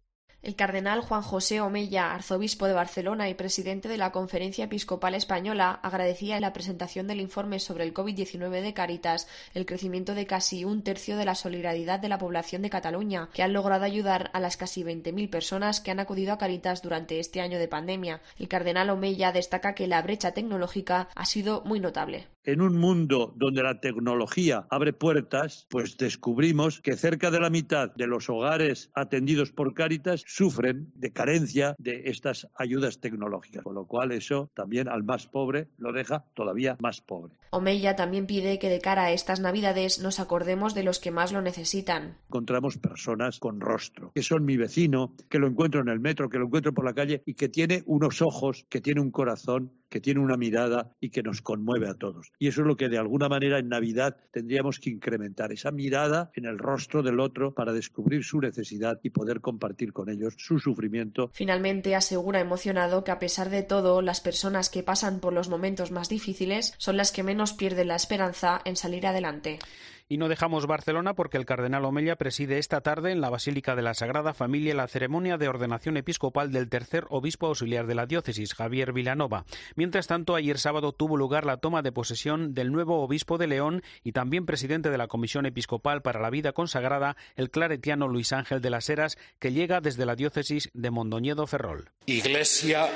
El 0.46 0.56
cardenal 0.56 1.02
Juan 1.02 1.24
José 1.24 1.60
Omella, 1.60 2.14
arzobispo 2.14 2.68
de 2.68 2.74
Barcelona 2.74 3.28
y 3.30 3.34
presidente 3.34 3.90
de 3.90 3.98
la 3.98 4.12
Conferencia 4.12 4.66
Episcopal 4.66 5.16
Española, 5.16 5.80
agradecía 5.82 6.36
en 6.36 6.44
la 6.44 6.54
presentación 6.54 7.08
del 7.08 7.20
informe 7.20 7.60
sobre 7.60 7.84
el 7.84 7.96
COVID-19 7.96 8.62
de 8.62 8.76
Caritas 8.76 9.28
el 9.56 9.66
crecimiento 9.66 10.14
de 10.14 10.28
casi 10.28 10.64
un 10.64 10.84
tercio 10.84 11.18
de 11.18 11.26
la 11.26 11.34
solidaridad 11.34 12.00
de 12.00 12.10
la 12.10 12.20
población 12.20 12.62
de 12.62 12.70
Cataluña, 12.70 13.28
que 13.34 13.42
han 13.42 13.54
logrado 13.54 13.86
ayudar 13.86 14.30
a 14.34 14.40
las 14.40 14.56
casi 14.56 14.84
20.000 14.84 15.32
personas 15.32 15.82
que 15.82 15.90
han 15.90 16.00
acudido 16.00 16.32
a 16.32 16.38
Caritas 16.38 16.84
durante 16.84 17.20
este 17.20 17.42
año 17.42 17.58
de 17.58 17.68
pandemia. 17.68 18.22
El 18.38 18.48
cardenal 18.48 18.92
Omella 18.92 19.32
destaca 19.32 19.74
que 19.74 19.88
la 19.88 20.04
brecha 20.04 20.34
tecnológica 20.34 21.10
ha 21.16 21.26
sido 21.26 21.64
muy 21.66 21.80
notable. 21.80 22.28
En 22.48 22.62
un 22.62 22.78
mundo 22.78 23.34
donde 23.36 23.64
la 23.64 23.80
tecnología 23.80 24.68
abre 24.70 24.94
puertas, 24.94 25.66
pues 25.68 25.98
descubrimos 25.98 26.80
que 26.80 26.96
cerca 26.96 27.32
de 27.32 27.40
la 27.40 27.50
mitad 27.50 27.92
de 27.96 28.06
los 28.06 28.30
hogares 28.30 28.92
atendidos 28.94 29.52
por 29.52 29.74
Caritas 29.74 30.24
sufren 30.28 30.92
de 30.94 31.12
carencia 31.12 31.76
de 31.80 32.04
estas 32.06 32.48
ayudas 32.56 33.00
tecnológicas, 33.00 33.64
con 33.64 33.74
lo 33.74 33.88
cual 33.88 34.12
eso 34.12 34.52
también 34.54 34.88
al 34.88 35.04
más 35.04 35.26
pobre 35.26 35.70
lo 35.80 35.92
deja 35.92 36.26
todavía 36.36 36.78
más 36.80 37.02
pobre. 37.02 37.34
Omeya 37.50 37.96
también 37.96 38.28
pide 38.28 38.60
que 38.60 38.70
de 38.70 38.80
cara 38.80 39.06
a 39.06 39.12
estas 39.12 39.40
Navidades 39.40 40.00
nos 40.00 40.20
acordemos 40.20 40.76
de 40.76 40.84
los 40.84 41.00
que 41.00 41.10
más 41.10 41.32
lo 41.32 41.42
necesitan. 41.42 42.18
Encontramos 42.28 42.78
personas 42.78 43.40
con 43.40 43.60
rostro, 43.60 44.12
que 44.14 44.22
son 44.22 44.46
mi 44.46 44.58
vecino, 44.58 45.16
que 45.30 45.40
lo 45.40 45.48
encuentro 45.48 45.82
en 45.82 45.88
el 45.88 46.00
metro, 46.00 46.30
que 46.30 46.38
lo 46.38 46.46
encuentro 46.46 46.74
por 46.74 46.86
la 46.86 46.94
calle 46.94 47.24
y 47.26 47.34
que 47.34 47.50
tiene 47.50 47.82
unos 47.88 48.22
ojos, 48.22 48.66
que 48.70 48.82
tiene 48.82 49.02
un 49.02 49.10
corazón, 49.10 49.72
que 49.90 50.02
tiene 50.02 50.20
una 50.20 50.36
mirada 50.36 50.92
y 51.00 51.10
que 51.10 51.24
nos 51.24 51.42
conmueve 51.42 51.88
a 51.88 51.94
todos. 51.94 52.32
Y 52.40 52.48
eso 52.48 52.62
es 52.62 52.68
lo 52.68 52.78
que 52.78 52.90
de 52.90 52.98
alguna 52.98 53.30
manera 53.30 53.60
en 53.60 53.70
Navidad 53.70 54.18
tendríamos 54.32 54.80
que 54.80 54.90
incrementar, 54.90 55.52
esa 55.52 55.72
mirada 55.72 56.32
en 56.36 56.46
el 56.46 56.58
rostro 56.58 57.04
del 57.04 57.20
otro 57.20 57.54
para 57.54 57.74
descubrir 57.74 58.24
su 58.24 58.40
necesidad 58.40 59.00
y 59.04 59.10
poder 59.10 59.42
compartir 59.42 59.94
con 59.94 60.10
ellos 60.10 60.36
su 60.38 60.60
sufrimiento. 60.60 61.30
Finalmente 61.34 61.96
asegura 61.96 62.40
emocionado 62.40 63.04
que 63.04 63.12
a 63.12 63.20
pesar 63.20 63.50
de 63.50 63.64
todo, 63.64 64.02
las 64.02 64.22
personas 64.22 64.70
que 64.70 64.84
pasan 64.84 65.20
por 65.20 65.34
los 65.34 65.50
momentos 65.50 65.92
más 65.92 66.10
difíciles 66.10 66.74
son 66.78 66.98
las 66.98 67.12
que 67.12 67.24
menos 67.24 67.54
pierden 67.54 67.88
la 67.88 67.96
esperanza 67.96 68.62
en 68.66 68.76
salir 68.76 69.08
adelante. 69.08 69.60
Y 70.08 70.18
no 70.18 70.30
dejamos 70.30 70.68
Barcelona 70.68 71.16
porque 71.16 71.38
el 71.38 71.46
cardenal 71.46 71.84
Omella 71.84 72.16
preside 72.16 72.60
esta 72.60 72.82
tarde 72.82 73.12
en 73.12 73.22
la 73.22 73.32
Basílica 73.32 73.76
de 73.76 73.82
la 73.82 73.96
Sagrada 73.96 74.36
Familia 74.36 74.76
la 74.76 74.88
ceremonia 74.88 75.38
de 75.38 75.48
ordenación 75.48 75.98
episcopal 75.98 76.52
del 76.52 76.70
tercer 76.70 77.06
obispo 77.10 77.48
auxiliar 77.48 77.88
de 77.88 77.96
la 77.96 78.06
diócesis, 78.06 78.54
Javier 78.54 78.94
Vilanova. 78.94 79.46
Mientras 79.76 80.06
tanto, 80.06 80.36
ayer 80.36 80.60
sábado 80.60 80.92
tuvo 80.92 81.18
lugar 81.18 81.46
la 81.46 81.58
toma 81.58 81.82
de 81.82 81.92
posesión 81.92 82.54
del 82.54 82.72
nuevo 82.72 83.02
obispo 83.02 83.40
de 83.40 83.48
León 83.48 83.82
y 84.04 84.12
también 84.12 84.46
presidente 84.46 84.92
de 84.92 84.98
la 85.00 85.08
Comisión 85.08 85.48
Episcopal 85.48 86.04
para 86.04 86.22
la 86.22 86.30
Vida 86.30 86.54
Consagrada, 86.54 87.18
el 87.36 87.50
claretiano 87.50 88.08
Luis 88.08 88.32
Ángel 88.32 88.62
de 88.62 88.70
las 88.70 88.88
Heras, 88.90 89.18
que 89.40 89.54
llega 89.54 89.82
desde 89.82 90.06
la 90.06 90.16
diócesis 90.16 90.70
de 90.74 90.92
Mondoñedo 90.92 91.48
Ferrol. 91.48 91.90
Iglesia 92.06 92.88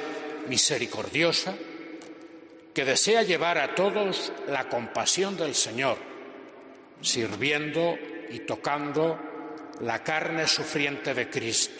misericordiosa 0.47 1.55
que 2.73 2.85
desea 2.85 3.23
llevar 3.23 3.57
a 3.57 3.73
todos 3.73 4.31
la 4.47 4.69
compasión 4.69 5.37
del 5.37 5.55
Señor, 5.55 5.97
sirviendo 7.01 7.97
y 8.29 8.39
tocando 8.39 9.19
la 9.81 10.03
carne 10.03 10.47
sufriente 10.47 11.13
de 11.13 11.29
Cristo. 11.29 11.79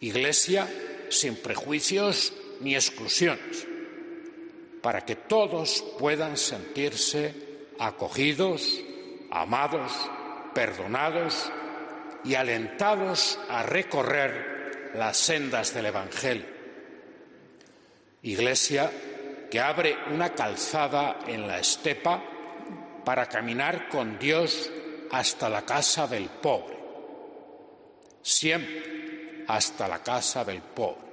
Iglesia 0.00 0.68
sin 1.08 1.36
prejuicios 1.36 2.32
ni 2.60 2.74
exclusiones, 2.74 3.66
para 4.82 5.02
que 5.04 5.16
todos 5.16 5.84
puedan 5.98 6.36
sentirse 6.36 7.34
acogidos, 7.78 8.80
amados, 9.30 9.92
perdonados 10.54 11.50
y 12.24 12.34
alentados 12.34 13.38
a 13.48 13.62
recorrer 13.62 14.90
las 14.94 15.16
sendas 15.16 15.74
del 15.74 15.86
Evangelio. 15.86 16.46
Iglesia 18.22 18.90
que 19.50 19.60
abre 19.60 19.96
una 20.12 20.34
calzada 20.34 21.20
en 21.26 21.46
la 21.46 21.58
estepa 21.58 22.22
para 23.06 23.28
caminar 23.28 23.88
con 23.88 24.18
Dios 24.18 24.68
hasta 25.12 25.48
la 25.48 25.62
casa 25.62 26.08
del 26.08 26.28
pobre. 26.28 26.76
Siempre 28.20 29.44
hasta 29.46 29.86
la 29.86 30.02
casa 30.02 30.44
del 30.44 30.60
pobre. 30.60 31.05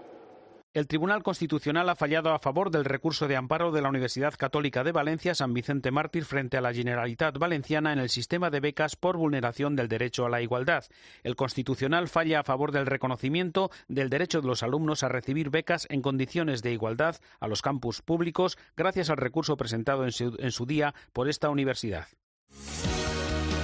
El 0.73 0.87
Tribunal 0.87 1.21
Constitucional 1.21 1.87
ha 1.87 1.95
fallado 1.95 2.33
a 2.33 2.39
favor 2.39 2.71
del 2.71 2.83
recurso 2.83 3.27
de 3.27 3.35
amparo 3.35 3.71
de 3.71 3.83
la 3.83 3.89
Universidad 3.89 4.33
Católica 4.33 4.83
de 4.83 4.91
Valencia 4.91 5.35
San 5.35 5.53
Vicente 5.53 5.91
Mártir 5.91 6.25
frente 6.25 6.57
a 6.57 6.61
la 6.61 6.73
Generalitat 6.73 7.37
Valenciana 7.37 7.93
en 7.93 7.99
el 7.99 8.09
sistema 8.09 8.49
de 8.49 8.59
becas 8.59 8.95
por 8.95 9.15
vulneración 9.15 9.75
del 9.75 9.87
derecho 9.87 10.25
a 10.25 10.29
la 10.29 10.41
igualdad. 10.41 10.85
El 11.21 11.35
Constitucional 11.35 12.07
falla 12.07 12.39
a 12.39 12.43
favor 12.43 12.71
del 12.71 12.87
reconocimiento 12.87 13.69
del 13.87 14.09
derecho 14.09 14.41
de 14.41 14.47
los 14.47 14.63
alumnos 14.63 15.03
a 15.03 15.09
recibir 15.09 15.51
becas 15.51 15.85
en 15.91 16.01
condiciones 16.01 16.63
de 16.63 16.71
igualdad 16.71 17.17
a 17.39 17.47
los 17.47 17.61
campus 17.61 18.01
públicos 18.01 18.57
gracias 18.75 19.11
al 19.11 19.17
recurso 19.17 19.55
presentado 19.55 20.05
en 20.05 20.11
su, 20.11 20.35
en 20.39 20.51
su 20.51 20.65
día 20.65 20.95
por 21.13 21.29
esta 21.29 21.51
universidad. 21.51 22.07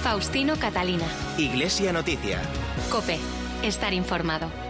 Faustino 0.02 0.54
Catalina. 0.60 1.06
Iglesia 1.38 1.92
Noticia. 1.92 2.40
Cope. 2.88 3.18
Estar 3.64 3.92
informado. 3.92 4.69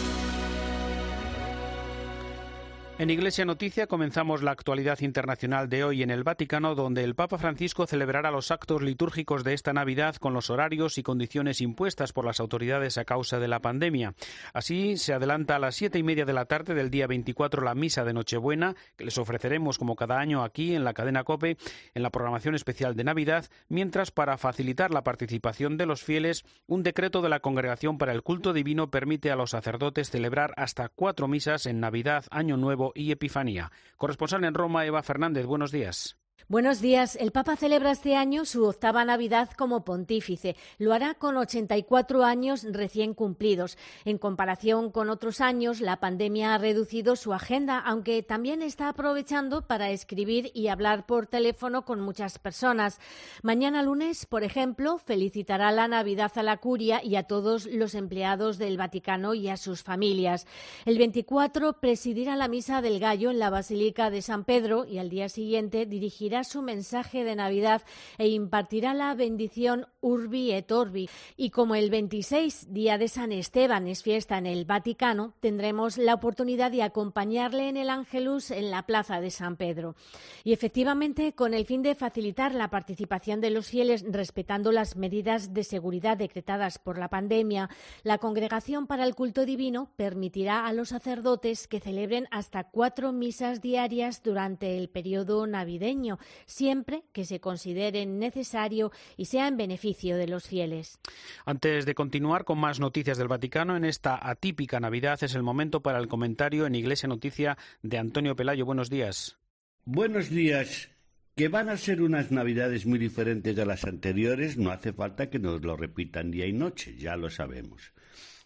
En 3.01 3.09
Iglesia 3.09 3.45
Noticia 3.45 3.87
comenzamos 3.87 4.43
la 4.43 4.51
actualidad 4.51 4.99
internacional 4.99 5.69
de 5.69 5.83
hoy 5.83 6.03
en 6.03 6.11
el 6.11 6.23
Vaticano, 6.23 6.75
donde 6.75 7.03
el 7.03 7.15
Papa 7.15 7.39
Francisco 7.39 7.87
celebrará 7.87 8.29
los 8.29 8.51
actos 8.51 8.83
litúrgicos 8.83 9.43
de 9.43 9.55
esta 9.55 9.73
Navidad 9.73 10.17
con 10.17 10.35
los 10.35 10.51
horarios 10.51 10.99
y 10.99 11.01
condiciones 11.01 11.61
impuestas 11.61 12.13
por 12.13 12.25
las 12.25 12.39
autoridades 12.39 12.99
a 12.99 13.05
causa 13.05 13.39
de 13.39 13.47
la 13.47 13.59
pandemia. 13.59 14.13
Así 14.53 14.97
se 14.97 15.13
adelanta 15.13 15.55
a 15.55 15.59
las 15.59 15.73
siete 15.73 15.97
y 15.97 16.03
media 16.03 16.25
de 16.25 16.33
la 16.33 16.45
tarde 16.45 16.75
del 16.75 16.91
día 16.91 17.07
24 17.07 17.63
la 17.63 17.73
misa 17.73 18.05
de 18.05 18.13
Nochebuena, 18.13 18.75
que 18.95 19.05
les 19.05 19.17
ofreceremos 19.17 19.79
como 19.79 19.95
cada 19.95 20.19
año 20.19 20.43
aquí 20.43 20.75
en 20.75 20.83
la 20.83 20.93
cadena 20.93 21.23
COPE 21.23 21.57
en 21.95 22.03
la 22.03 22.11
programación 22.11 22.53
especial 22.53 22.95
de 22.95 23.03
Navidad, 23.03 23.47
mientras 23.67 24.11
para 24.11 24.37
facilitar 24.37 24.91
la 24.91 25.03
participación 25.03 25.75
de 25.75 25.87
los 25.87 26.03
fieles, 26.03 26.45
un 26.67 26.83
decreto 26.83 27.23
de 27.23 27.29
la 27.29 27.39
Congregación 27.39 27.97
para 27.97 28.11
el 28.11 28.21
Culto 28.21 28.53
Divino 28.53 28.91
permite 28.91 29.31
a 29.31 29.35
los 29.35 29.49
sacerdotes 29.49 30.11
celebrar 30.11 30.53
hasta 30.55 30.87
cuatro 30.89 31.27
misas 31.27 31.65
en 31.65 31.79
Navidad, 31.79 32.25
Año 32.29 32.57
Nuevo 32.57 32.90
y 32.95 33.11
Epifanía. 33.11 33.71
Corresponsal 33.97 34.43
en 34.43 34.53
Roma, 34.53 34.85
Eva 34.85 35.03
Fernández, 35.03 35.45
buenos 35.45 35.71
días. 35.71 36.20
Buenos 36.47 36.81
días. 36.81 37.15
El 37.15 37.31
Papa 37.31 37.55
celebra 37.55 37.91
este 37.91 38.15
año 38.15 38.45
su 38.45 38.65
octava 38.65 39.05
Navidad 39.05 39.49
como 39.51 39.85
pontífice. 39.85 40.55
Lo 40.79 40.91
hará 40.91 41.13
con 41.13 41.37
84 41.37 42.25
años 42.25 42.65
recién 42.69 43.13
cumplidos. 43.13 43.77
En 44.05 44.17
comparación 44.17 44.91
con 44.91 45.09
otros 45.09 45.39
años, 45.39 45.79
la 45.79 45.99
pandemia 45.99 46.55
ha 46.55 46.57
reducido 46.57 47.15
su 47.15 47.33
agenda, 47.33 47.79
aunque 47.79 48.23
también 48.23 48.61
está 48.63 48.89
aprovechando 48.89 49.61
para 49.61 49.91
escribir 49.91 50.51
y 50.53 50.67
hablar 50.67 51.05
por 51.05 51.27
teléfono 51.27 51.85
con 51.85 52.01
muchas 52.01 52.39
personas. 52.39 52.99
Mañana 53.43 53.83
lunes, 53.83 54.25
por 54.25 54.43
ejemplo, 54.43 54.97
felicitará 54.97 55.71
la 55.71 55.87
Navidad 55.87 56.31
a 56.35 56.43
la 56.43 56.57
curia 56.57 57.01
y 57.03 57.15
a 57.15 57.23
todos 57.23 57.65
los 57.65 57.95
empleados 57.95 58.57
del 58.57 58.77
Vaticano 58.77 59.35
y 59.35 59.47
a 59.47 59.57
sus 59.57 59.83
familias. 59.83 60.47
El 60.85 60.97
24 60.97 61.79
presidirá 61.79 62.35
la 62.35 62.47
Misa 62.47 62.81
del 62.81 62.99
Gallo 62.99 63.31
en 63.31 63.39
la 63.39 63.49
Basílica 63.49 64.09
de 64.09 64.21
San 64.21 64.43
Pedro 64.43 64.85
y 64.85 64.97
al 64.97 65.09
día 65.09 65.29
siguiente 65.29 65.85
dirigirá 65.85 66.30
su 66.43 66.61
mensaje 66.61 67.23
de 67.23 67.35
Navidad 67.35 67.81
e 68.17 68.27
impartirá 68.27 68.93
la 68.93 69.13
bendición 69.13 69.87
Urbi 69.99 70.51
et 70.51 70.71
Orbi. 70.71 71.09
Y 71.37 71.49
como 71.51 71.75
el 71.75 71.89
26, 71.89 72.73
día 72.73 72.97
de 72.97 73.07
San 73.07 73.31
Esteban, 73.31 73.87
es 73.87 74.01
fiesta 74.03 74.37
en 74.37 74.45
el 74.45 74.65
Vaticano, 74.65 75.33
tendremos 75.39 75.97
la 75.97 76.13
oportunidad 76.13 76.71
de 76.71 76.83
acompañarle 76.83 77.69
en 77.69 77.77
el 77.77 77.89
Ángelus 77.89 78.51
en 78.51 78.71
la 78.71 78.85
plaza 78.85 79.21
de 79.21 79.29
San 79.29 79.57
Pedro. 79.57 79.95
Y 80.43 80.53
efectivamente, 80.53 81.33
con 81.33 81.53
el 81.53 81.65
fin 81.65 81.81
de 81.81 81.95
facilitar 81.95 82.55
la 82.55 82.69
participación 82.69 83.41
de 83.41 83.49
los 83.51 83.67
fieles 83.67 84.03
respetando 84.07 84.71
las 84.71 84.95
medidas 84.95 85.53
de 85.53 85.63
seguridad 85.63 86.17
decretadas 86.17 86.79
por 86.79 86.97
la 86.97 87.09
pandemia, 87.09 87.69
la 88.03 88.17
Congregación 88.17 88.87
para 88.87 89.03
el 89.03 89.15
Culto 89.15 89.45
Divino 89.45 89.91
permitirá 89.95 90.65
a 90.65 90.73
los 90.73 90.89
sacerdotes 90.89 91.67
que 91.67 91.79
celebren 91.79 92.27
hasta 92.31 92.63
cuatro 92.63 93.11
misas 93.11 93.61
diarias 93.61 94.23
durante 94.23 94.77
el 94.77 94.89
periodo 94.89 95.47
navideño, 95.47 96.19
siempre 96.45 97.03
que 97.11 97.25
se 97.25 97.39
considere 97.39 98.05
necesario 98.05 98.91
y 99.17 99.25
sea 99.25 99.47
en 99.47 99.57
beneficio 99.57 100.17
de 100.17 100.27
los 100.27 100.47
fieles. 100.47 100.99
Antes 101.45 101.85
de 101.85 101.95
continuar 101.95 102.45
con 102.45 102.59
más 102.59 102.79
noticias 102.79 103.17
del 103.17 103.27
Vaticano, 103.27 103.75
en 103.75 103.85
esta 103.85 104.19
atípica 104.29 104.79
Navidad 104.79 105.23
es 105.23 105.35
el 105.35 105.43
momento 105.43 105.81
para 105.81 105.99
el 105.99 106.07
comentario 106.07 106.65
en 106.65 106.75
Iglesia 106.75 107.07
Noticia 107.07 107.57
de 107.81 107.97
Antonio 107.97 108.35
Pelayo. 108.35 108.65
Buenos 108.65 108.89
días. 108.89 109.37
Buenos 109.85 110.29
días. 110.29 110.89
Que 111.35 111.47
van 111.47 111.69
a 111.69 111.77
ser 111.77 112.01
unas 112.01 112.29
navidades 112.29 112.85
muy 112.85 112.99
diferentes 112.99 113.55
de 113.55 113.65
las 113.65 113.85
anteriores, 113.85 114.57
no 114.57 114.69
hace 114.69 114.91
falta 114.91 115.29
que 115.29 115.39
nos 115.39 115.63
lo 115.63 115.77
repitan 115.77 116.29
día 116.29 116.45
y 116.45 116.53
noche, 116.53 116.95
ya 116.97 117.15
lo 117.15 117.29
sabemos. 117.29 117.93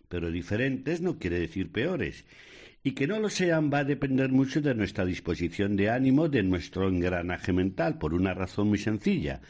Pero 0.08 0.30
diferentes 0.32 1.02
no 1.02 1.18
quiere 1.18 1.40
decir 1.40 1.72
peores. 1.72 2.26
Y 2.86 2.92
que 2.92 3.08
no 3.08 3.20
lo 3.20 3.32
sean 3.32 3.72
va 3.74 3.80
a 3.80 3.84
depender 3.84 4.30
mucho 4.30 4.62
de 4.62 4.76
nuestra 4.76 5.06
disposición 5.06 5.76
de 5.76 5.90
ánimo, 5.90 6.30
de 6.30 6.44
nuestro 6.44 6.88
engranaje 6.88 7.52
mental, 7.52 7.98
por 7.98 8.14
una 8.14 8.36
razón 8.36 8.68
muy 8.68 8.78
sencilla. 8.78 9.42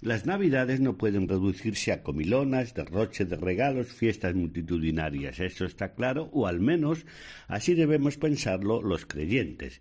Las 0.00 0.26
navidades 0.26 0.80
no 0.80 0.98
pueden 0.98 1.28
reducirse 1.28 1.92
a 1.92 2.02
comilonas, 2.02 2.74
derroche 2.74 3.24
de 3.24 3.36
regalos, 3.36 3.92
fiestas 3.92 4.34
multitudinarias. 4.34 5.38
Eso 5.38 5.64
está 5.64 5.94
claro, 5.94 6.28
o 6.32 6.48
al 6.48 6.58
menos 6.58 7.06
así 7.46 7.74
debemos 7.74 8.16
pensarlo 8.16 8.82
los 8.82 9.06
creyentes. 9.06 9.80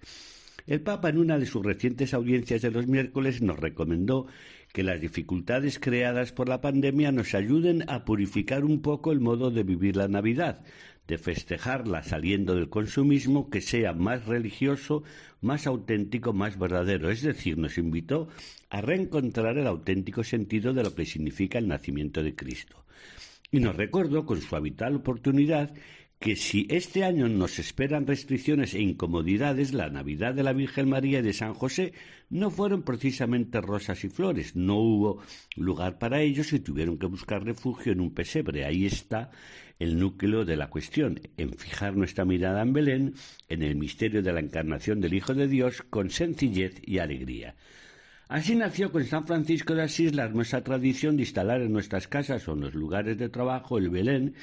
El 0.68 0.82
Papa 0.82 1.10
en 1.10 1.18
una 1.18 1.40
de 1.40 1.48
sus 1.48 1.66
recientes 1.66 2.14
audiencias 2.14 2.62
de 2.62 2.70
los 2.70 2.86
miércoles 2.86 3.42
nos 3.42 3.60
recomendó 3.60 4.28
que 4.74 4.84
las 4.84 5.02
dificultades 5.02 5.80
creadas 5.80 6.34
por 6.34 6.48
la 6.48 6.62
pandemia 6.62 7.12
nos 7.12 7.34
ayuden 7.34 7.84
a 7.90 8.06
purificar 8.06 8.64
un 8.64 8.84
poco 8.84 9.12
el 9.12 9.20
modo 9.20 9.50
de 9.50 9.64
vivir 9.64 9.96
la 9.96 10.08
Navidad, 10.08 10.64
de 11.12 11.18
festejarla 11.18 12.04
saliendo 12.04 12.56
del 12.56 12.70
consumismo 12.70 13.50
que 13.50 13.60
sea 13.60 13.92
más 13.92 14.28
religioso, 14.28 15.04
más 15.42 15.68
auténtico, 15.68 16.32
más 16.32 16.58
verdadero. 16.58 17.12
Es 17.12 17.22
decir, 17.22 17.58
nos 17.58 17.78
invitó 17.78 18.30
a 18.70 18.80
reencontrar 18.80 19.58
el 19.58 19.68
auténtico 19.68 20.24
sentido 20.24 20.74
de 20.74 20.84
lo 20.84 20.96
que 20.96 21.06
significa 21.06 21.58
el 21.58 21.68
nacimiento 21.68 22.24
de 22.24 22.34
Cristo. 22.34 22.86
Y 23.52 23.60
nos 23.60 23.76
recordó 23.76 24.26
con 24.26 24.40
su 24.40 24.56
habitual 24.56 24.96
oportunidad 24.96 25.74
que 26.22 26.36
si 26.36 26.68
este 26.70 27.04
año 27.04 27.28
nos 27.28 27.58
esperan 27.58 28.06
restricciones 28.06 28.76
e 28.76 28.80
incomodidades, 28.80 29.74
la 29.74 29.90
Navidad 29.90 30.36
de 30.36 30.44
la 30.44 30.54
Virgen 30.54 30.88
María 30.88 31.18
y 31.18 31.24
de 31.24 31.34
San 31.34 31.56
José 31.56 31.94
no 32.30 32.52
fueron 32.52 32.84
precisamente 32.84 33.60
rosas 33.60 34.04
y 34.04 34.10
flores. 34.10 34.56
No 34.56 34.76
hubo 34.76 35.24
lugar 35.56 35.98
para 35.98 36.22
ellos 36.22 36.54
y 36.54 36.60
tuvieron 36.60 37.00
que 37.00 37.08
buscar 37.08 37.44
refugio 37.44 37.92
en 37.92 38.02
un 38.02 38.14
pesebre. 38.14 38.66
Ahí 38.66 38.86
está 38.86 39.32
el 39.80 39.98
núcleo 39.98 40.46
de 40.46 40.58
la 40.58 40.70
cuestión, 40.70 41.20
en 41.38 41.58
fijar 41.58 41.98
nuestra 41.98 42.24
mirada 42.24 42.62
en 42.62 42.74
Belén, 42.74 43.16
en 43.50 43.64
el 43.64 43.76
misterio 43.76 44.22
de 44.22 44.32
la 44.32 44.42
encarnación 44.42 45.02
del 45.02 45.16
Hijo 45.16 45.34
de 45.34 45.48
Dios, 45.48 45.82
con 45.90 46.12
sencillez 46.12 46.76
y 46.84 47.00
alegría. 47.00 47.56
Así 48.32 48.56
nació 48.56 48.92
con 48.92 49.04
San 49.06 49.26
Francisco 49.26 49.74
de 49.74 49.82
Asís 49.82 50.16
la 50.16 50.24
hermosa 50.24 50.64
tradición 50.64 51.18
de 51.18 51.24
instalar 51.24 51.62
en 51.62 51.74
nuestras 51.74 52.08
casas 52.08 52.48
o 52.48 52.54
en 52.54 52.62
los 52.62 52.76
lugares 52.76 53.18
de 53.18 53.28
trabajo 53.28 53.78
el 53.78 53.90
Belén, 53.90 54.36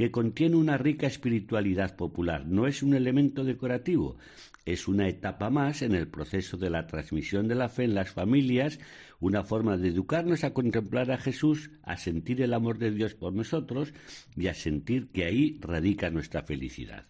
que 0.00 0.10
contiene 0.10 0.56
una 0.56 0.78
rica 0.78 1.06
espiritualidad 1.06 1.94
popular. 1.94 2.46
No 2.46 2.66
es 2.66 2.82
un 2.82 2.94
elemento 2.94 3.44
decorativo, 3.44 4.16
es 4.64 4.88
una 4.88 5.06
etapa 5.06 5.50
más 5.50 5.82
en 5.82 5.94
el 5.94 6.08
proceso 6.08 6.56
de 6.56 6.70
la 6.70 6.86
transmisión 6.86 7.48
de 7.48 7.54
la 7.54 7.68
fe 7.68 7.84
en 7.84 7.94
las 7.94 8.10
familias, 8.10 8.78
una 9.18 9.44
forma 9.44 9.76
de 9.76 9.88
educarnos 9.88 10.42
a 10.42 10.54
contemplar 10.54 11.10
a 11.10 11.18
Jesús, 11.18 11.70
a 11.82 11.98
sentir 11.98 12.40
el 12.40 12.54
amor 12.54 12.78
de 12.78 12.92
Dios 12.92 13.12
por 13.12 13.34
nosotros 13.34 13.92
y 14.34 14.46
a 14.46 14.54
sentir 14.54 15.10
que 15.12 15.26
ahí 15.26 15.58
radica 15.60 16.08
nuestra 16.08 16.44
felicidad. 16.44 17.09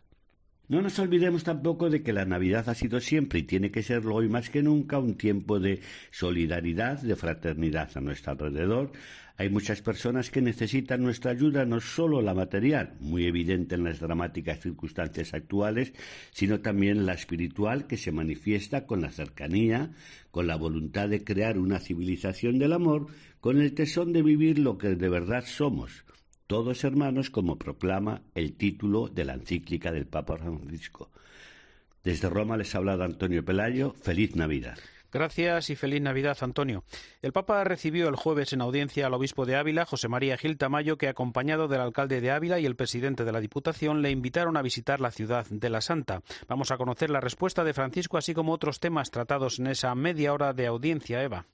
No 0.71 0.81
nos 0.83 1.00
olvidemos 1.00 1.43
tampoco 1.43 1.91
de 1.91 2.00
que 2.00 2.12
la 2.12 2.25
Navidad 2.25 2.69
ha 2.69 2.77
sido 2.77 3.00
siempre 3.00 3.41
y 3.41 3.43
tiene 3.43 3.73
que 3.73 3.83
serlo 3.83 4.15
hoy 4.15 4.29
más 4.29 4.50
que 4.50 4.62
nunca 4.62 5.00
un 5.00 5.17
tiempo 5.17 5.59
de 5.59 5.81
solidaridad, 6.12 7.03
de 7.03 7.17
fraternidad 7.17 7.91
a 7.97 8.00
nuestro 8.00 8.31
alrededor. 8.31 8.93
Hay 9.37 9.50
muchas 9.50 9.83
personas 9.83 10.31
que 10.31 10.41
necesitan 10.41 11.03
nuestra 11.03 11.33
ayuda, 11.33 11.65
no 11.65 11.81
solo 11.81 12.23
la 12.23 12.35
material, 12.35 12.95
muy 13.00 13.27
evidente 13.27 13.75
en 13.75 13.83
las 13.83 13.99
dramáticas 13.99 14.61
circunstancias 14.61 15.35
actuales, 15.35 15.93
sino 16.31 16.61
también 16.61 17.05
la 17.05 17.15
espiritual 17.15 17.89
que 17.89 17.97
se 17.97 18.12
manifiesta 18.12 18.87
con 18.87 19.00
la 19.00 19.11
cercanía, 19.11 19.91
con 20.31 20.47
la 20.47 20.55
voluntad 20.55 21.09
de 21.09 21.25
crear 21.25 21.59
una 21.59 21.81
civilización 21.81 22.61
del 22.61 22.75
amor, 22.75 23.09
con 23.41 23.61
el 23.61 23.75
tesón 23.75 24.12
de 24.12 24.23
vivir 24.23 24.61
lo 24.61 24.79
que 24.79 24.95
de 24.95 25.09
verdad 25.09 25.45
somos, 25.45 26.05
todos 26.50 26.83
hermanos, 26.83 27.30
como 27.30 27.61
proclama 27.61 28.23
el 28.35 28.54
título 28.54 29.07
de 29.07 29.25
la 29.25 29.35
encíclica 29.35 29.92
del 29.92 30.09
Papa 30.09 30.37
Francisco. 30.37 31.09
Desde 32.02 32.28
Roma 32.28 32.57
les 32.57 32.75
ha 32.75 32.78
hablado 32.78 33.04
Antonio 33.04 33.45
Pelayo. 33.45 33.95
Feliz 34.02 34.35
Navidad. 34.35 34.76
Gracias 35.12 35.71
y 35.71 35.76
feliz 35.76 36.02
Navidad, 36.02 36.37
Antonio. 36.40 36.83
El 37.23 37.30
Papa 37.30 37.62
recibió 37.62 38.09
el 38.09 38.16
jueves 38.16 38.52
en 38.52 38.62
audiencia 38.62 39.07
al 39.07 39.14
obispo 39.14 39.47
de 39.47 39.54
Ávila, 39.54 39.87
José 39.87 40.09
María 40.09 40.37
Gil 40.37 40.59
Tamayo, 40.59 40.99
que 40.99 41.07
acompañado 41.07 41.69
del 41.69 41.83
alcalde 41.83 42.21
de 42.21 42.33
Ávila 42.33 42.59
y 42.59 42.66
el 42.66 42.75
presidente 42.75 43.25
de 43.25 43.30
la 43.30 43.40
Diputación 43.40 44.02
le 44.02 44.11
invitaron 44.11 44.57
a 44.57 44.62
visitar 44.62 45.00
la 45.00 45.12
ciudad 45.12 45.47
de 45.50 45.71
la 45.71 45.80
Santa. 45.80 46.23
Vamos 46.49 46.73
a 46.73 46.78
conocer 46.78 47.11
la 47.11 47.21
respuesta 47.21 47.62
de 47.62 47.75
Francisco, 47.75 48.19
así 48.19 48.35
como 48.35 48.52
otros 48.52 48.80
temas 48.80 49.12
tratados 49.12 49.61
en 49.61 49.69
esa 49.69 49.95
media 49.95 50.33
hora 50.33 50.52
de 50.52 50.66
audiencia, 50.66 51.23
Eva. 51.23 51.47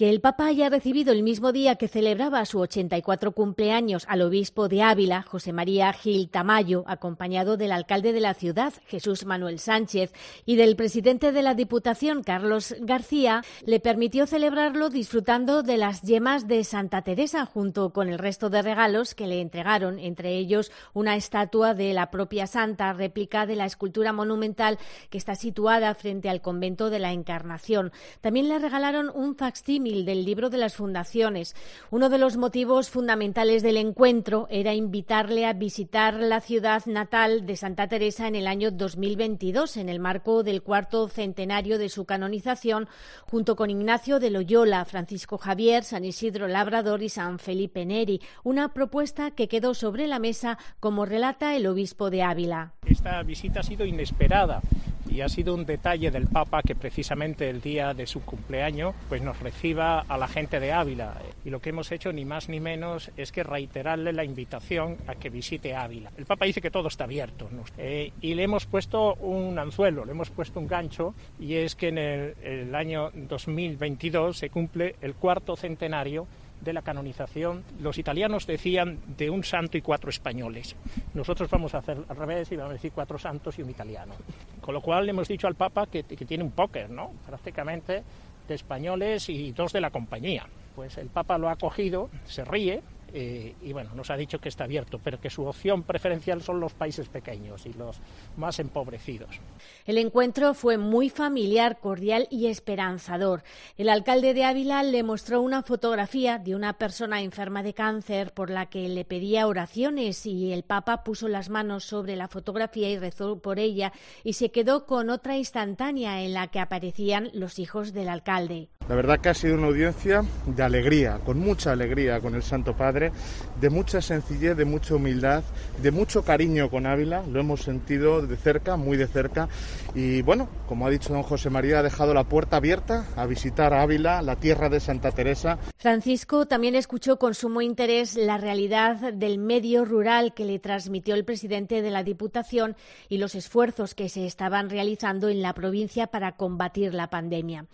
Que 0.00 0.08
el 0.08 0.22
Papa 0.22 0.46
haya 0.46 0.70
recibido 0.70 1.12
el 1.12 1.22
mismo 1.22 1.52
día 1.52 1.76
que 1.76 1.86
celebraba 1.86 2.46
su 2.46 2.58
84 2.58 3.32
cumpleaños 3.32 4.06
al 4.08 4.22
obispo 4.22 4.66
de 4.66 4.80
Ávila, 4.80 5.20
José 5.20 5.52
María 5.52 5.92
Gil 5.92 6.30
Tamayo, 6.30 6.84
acompañado 6.86 7.58
del 7.58 7.70
alcalde 7.70 8.14
de 8.14 8.20
la 8.20 8.32
ciudad, 8.32 8.72
Jesús 8.86 9.26
Manuel 9.26 9.58
Sánchez, 9.58 10.14
y 10.46 10.56
del 10.56 10.74
presidente 10.74 11.32
de 11.32 11.42
la 11.42 11.52
Diputación, 11.52 12.22
Carlos 12.22 12.74
García, 12.80 13.44
le 13.66 13.78
permitió 13.78 14.26
celebrarlo 14.26 14.88
disfrutando 14.88 15.62
de 15.62 15.76
las 15.76 16.00
yemas 16.00 16.48
de 16.48 16.64
Santa 16.64 17.02
Teresa 17.02 17.44
junto 17.44 17.90
con 17.90 18.08
el 18.08 18.18
resto 18.18 18.48
de 18.48 18.62
regalos 18.62 19.14
que 19.14 19.26
le 19.26 19.42
entregaron, 19.42 19.98
entre 19.98 20.38
ellos 20.38 20.72
una 20.94 21.14
estatua 21.14 21.74
de 21.74 21.92
la 21.92 22.10
propia 22.10 22.46
santa, 22.46 22.94
réplica 22.94 23.44
de 23.44 23.56
la 23.56 23.66
escultura 23.66 24.14
monumental 24.14 24.78
que 25.10 25.18
está 25.18 25.34
situada 25.34 25.94
frente 25.94 26.30
al 26.30 26.40
convento 26.40 26.88
de 26.88 27.00
la 27.00 27.12
Encarnación. 27.12 27.92
También 28.22 28.48
le 28.48 28.58
regalaron 28.58 29.12
un 29.14 29.36
facsímil 29.36 29.89
del 29.90 30.24
libro 30.24 30.50
de 30.50 30.58
las 30.58 30.76
fundaciones. 30.76 31.54
Uno 31.90 32.08
de 32.08 32.18
los 32.18 32.36
motivos 32.36 32.90
fundamentales 32.90 33.62
del 33.62 33.76
encuentro 33.76 34.46
era 34.50 34.74
invitarle 34.74 35.46
a 35.46 35.52
visitar 35.52 36.14
la 36.14 36.40
ciudad 36.40 36.86
natal 36.86 37.44
de 37.46 37.56
Santa 37.56 37.88
Teresa 37.88 38.28
en 38.28 38.36
el 38.36 38.46
año 38.46 38.70
2022, 38.70 39.76
en 39.76 39.88
el 39.88 40.00
marco 40.00 40.42
del 40.42 40.62
cuarto 40.62 41.08
centenario 41.08 41.78
de 41.78 41.88
su 41.88 42.04
canonización, 42.04 42.88
junto 43.30 43.56
con 43.56 43.70
Ignacio 43.70 44.20
de 44.20 44.30
Loyola, 44.30 44.84
Francisco 44.84 45.38
Javier, 45.38 45.84
San 45.84 46.04
Isidro 46.04 46.48
Labrador 46.48 47.02
y 47.02 47.08
San 47.08 47.38
Felipe 47.38 47.84
Neri. 47.84 48.20
Una 48.44 48.72
propuesta 48.72 49.32
que 49.32 49.48
quedó 49.48 49.74
sobre 49.74 50.06
la 50.06 50.18
mesa, 50.18 50.58
como 50.78 51.04
relata 51.04 51.56
el 51.56 51.66
obispo 51.66 52.10
de 52.10 52.22
Ávila. 52.22 52.72
Esta 52.86 53.22
visita 53.22 53.60
ha 53.60 53.64
sido 53.64 53.84
inesperada 53.84 54.62
y 55.10 55.20
ha 55.20 55.28
sido 55.28 55.54
un 55.54 55.66
detalle 55.66 56.10
del 56.10 56.26
Papa 56.26 56.62
que 56.62 56.74
precisamente 56.74 57.48
el 57.48 57.60
día 57.60 57.94
de 57.94 58.06
su 58.06 58.22
cumpleaños 58.22 58.94
pues 59.08 59.22
nos 59.22 59.38
reciba 59.40 60.00
a 60.00 60.18
la 60.18 60.28
gente 60.28 60.60
de 60.60 60.72
Ávila 60.72 61.14
y 61.44 61.50
lo 61.50 61.60
que 61.60 61.70
hemos 61.70 61.90
hecho 61.92 62.12
ni 62.12 62.24
más 62.24 62.48
ni 62.48 62.60
menos 62.60 63.10
es 63.16 63.32
que 63.32 63.42
reiterarle 63.42 64.12
la 64.12 64.24
invitación 64.24 64.96
a 65.06 65.14
que 65.14 65.30
visite 65.30 65.74
Ávila. 65.74 66.10
El 66.16 66.26
Papa 66.26 66.46
dice 66.46 66.60
que 66.60 66.70
todo 66.70 66.88
está 66.88 67.04
abierto 67.04 67.48
eh, 67.78 68.12
y 68.20 68.34
le 68.34 68.44
hemos 68.44 68.66
puesto 68.66 69.14
un 69.14 69.58
anzuelo, 69.58 70.04
le 70.04 70.12
hemos 70.12 70.30
puesto 70.30 70.60
un 70.60 70.66
gancho 70.66 71.14
y 71.38 71.54
es 71.54 71.74
que 71.74 71.88
en 71.88 71.98
el, 71.98 72.34
el 72.42 72.74
año 72.74 73.10
2022 73.14 74.36
se 74.36 74.50
cumple 74.50 74.96
el 75.00 75.14
cuarto 75.14 75.56
centenario 75.56 76.26
de 76.60 76.72
la 76.72 76.82
canonización, 76.82 77.64
los 77.80 77.98
italianos 77.98 78.46
decían 78.46 78.98
de 79.16 79.30
un 79.30 79.44
santo 79.44 79.78
y 79.78 79.82
cuatro 79.82 80.10
españoles. 80.10 80.76
Nosotros 81.14 81.48
vamos 81.50 81.74
a 81.74 81.78
hacer 81.78 81.98
al 82.08 82.16
revés 82.16 82.52
y 82.52 82.56
vamos 82.56 82.70
a 82.70 82.74
decir 82.74 82.92
cuatro 82.92 83.18
santos 83.18 83.58
y 83.58 83.62
un 83.62 83.70
italiano. 83.70 84.14
Con 84.60 84.74
lo 84.74 84.80
cual 84.80 85.06
le 85.06 85.10
hemos 85.10 85.28
dicho 85.28 85.46
al 85.46 85.54
Papa 85.54 85.86
que, 85.86 86.02
tiene 86.02 86.44
un 86.44 86.50
póker, 86.50 86.90
¿no? 86.90 87.12
Prácticamente 87.26 88.02
de 88.46 88.54
españoles 88.54 89.28
y 89.28 89.52
dos 89.52 89.72
de 89.72 89.80
la 89.80 89.90
compañía. 89.90 90.46
Pues 90.74 90.98
el 90.98 91.08
Papa 91.08 91.38
lo 91.38 91.48
ha 91.48 91.56
cogido, 91.56 92.10
se 92.26 92.44
ríe, 92.44 92.82
eh, 93.12 93.54
y 93.62 93.72
bueno, 93.72 93.90
nos 93.94 94.10
ha 94.10 94.16
dicho 94.16 94.38
que 94.38 94.48
está 94.48 94.64
abierto, 94.64 95.00
pero 95.02 95.20
que 95.20 95.30
su 95.30 95.44
opción 95.44 95.82
preferencial 95.82 96.42
son 96.42 96.60
los 96.60 96.72
países 96.72 97.08
pequeños 97.08 97.66
y 97.66 97.72
los 97.72 97.98
más 98.36 98.58
empobrecidos. 98.58 99.40
El 99.86 99.98
encuentro 99.98 100.54
fue 100.54 100.78
muy 100.78 101.10
familiar, 101.10 101.80
cordial 101.80 102.28
y 102.30 102.46
esperanzador. 102.46 103.42
El 103.76 103.88
alcalde 103.88 104.34
de 104.34 104.44
Ávila 104.44 104.82
le 104.82 105.02
mostró 105.02 105.40
una 105.40 105.62
fotografía 105.62 106.38
de 106.38 106.54
una 106.54 106.74
persona 106.74 107.22
enferma 107.22 107.62
de 107.62 107.74
cáncer 107.74 108.32
por 108.32 108.50
la 108.50 108.66
que 108.66 108.88
le 108.88 109.04
pedía 109.04 109.46
oraciones 109.46 110.26
y 110.26 110.52
el 110.52 110.62
Papa 110.62 111.04
puso 111.04 111.28
las 111.28 111.50
manos 111.50 111.84
sobre 111.84 112.16
la 112.16 112.28
fotografía 112.28 112.90
y 112.90 112.98
rezó 112.98 113.38
por 113.38 113.58
ella 113.58 113.92
y 114.24 114.34
se 114.34 114.50
quedó 114.50 114.86
con 114.86 115.10
otra 115.10 115.36
instantánea 115.36 116.22
en 116.22 116.34
la 116.34 116.48
que 116.48 116.60
aparecían 116.60 117.30
los 117.32 117.58
hijos 117.58 117.92
del 117.92 118.08
alcalde. 118.08 118.68
La 118.90 118.96
verdad 118.96 119.20
que 119.20 119.28
ha 119.28 119.34
sido 119.34 119.54
una 119.54 119.68
audiencia 119.68 120.24
de 120.46 120.64
alegría, 120.64 121.20
con 121.24 121.38
mucha 121.38 121.70
alegría 121.70 122.18
con 122.18 122.34
el 122.34 122.42
Santo 122.42 122.76
Padre, 122.76 123.12
de 123.60 123.70
mucha 123.70 124.02
sencillez, 124.02 124.56
de 124.56 124.64
mucha 124.64 124.96
humildad, 124.96 125.44
de 125.80 125.92
mucho 125.92 126.24
cariño 126.24 126.68
con 126.68 126.86
Ávila, 126.86 127.22
lo 127.30 127.38
hemos 127.38 127.62
sentido 127.62 128.20
de 128.20 128.36
cerca, 128.36 128.76
muy 128.76 128.96
de 128.96 129.06
cerca, 129.06 129.48
y 129.94 130.22
bueno, 130.22 130.48
como 130.66 130.88
ha 130.88 130.90
dicho 130.90 131.12
don 131.12 131.22
José 131.22 131.50
María, 131.50 131.78
ha 131.78 131.82
dejado 131.84 132.14
la 132.14 132.24
puerta 132.24 132.56
abierta 132.56 133.06
a 133.14 133.26
visitar 133.26 133.74
Ávila, 133.74 134.22
la 134.22 134.34
tierra 134.34 134.68
de 134.68 134.80
Santa 134.80 135.12
Teresa. 135.12 135.58
Francisco 135.78 136.46
también 136.46 136.74
escuchó 136.74 137.16
con 137.16 137.34
sumo 137.34 137.62
interés 137.62 138.16
la 138.16 138.38
realidad 138.38 139.12
del 139.12 139.38
medio 139.38 139.84
rural 139.84 140.34
que 140.34 140.44
le 140.44 140.58
transmitió 140.58 141.14
el 141.14 141.24
presidente 141.24 141.80
de 141.80 141.92
la 141.92 142.02
Diputación 142.02 142.74
y 143.08 143.18
los 143.18 143.36
esfuerzos 143.36 143.94
que 143.94 144.08
se 144.08 144.26
estaban 144.26 144.68
realizando 144.68 145.28
en 145.28 145.42
la 145.42 145.54
provincia 145.54 146.08
para 146.08 146.32
combatir 146.32 146.92
la 146.92 147.08
pandemia. 147.08 147.66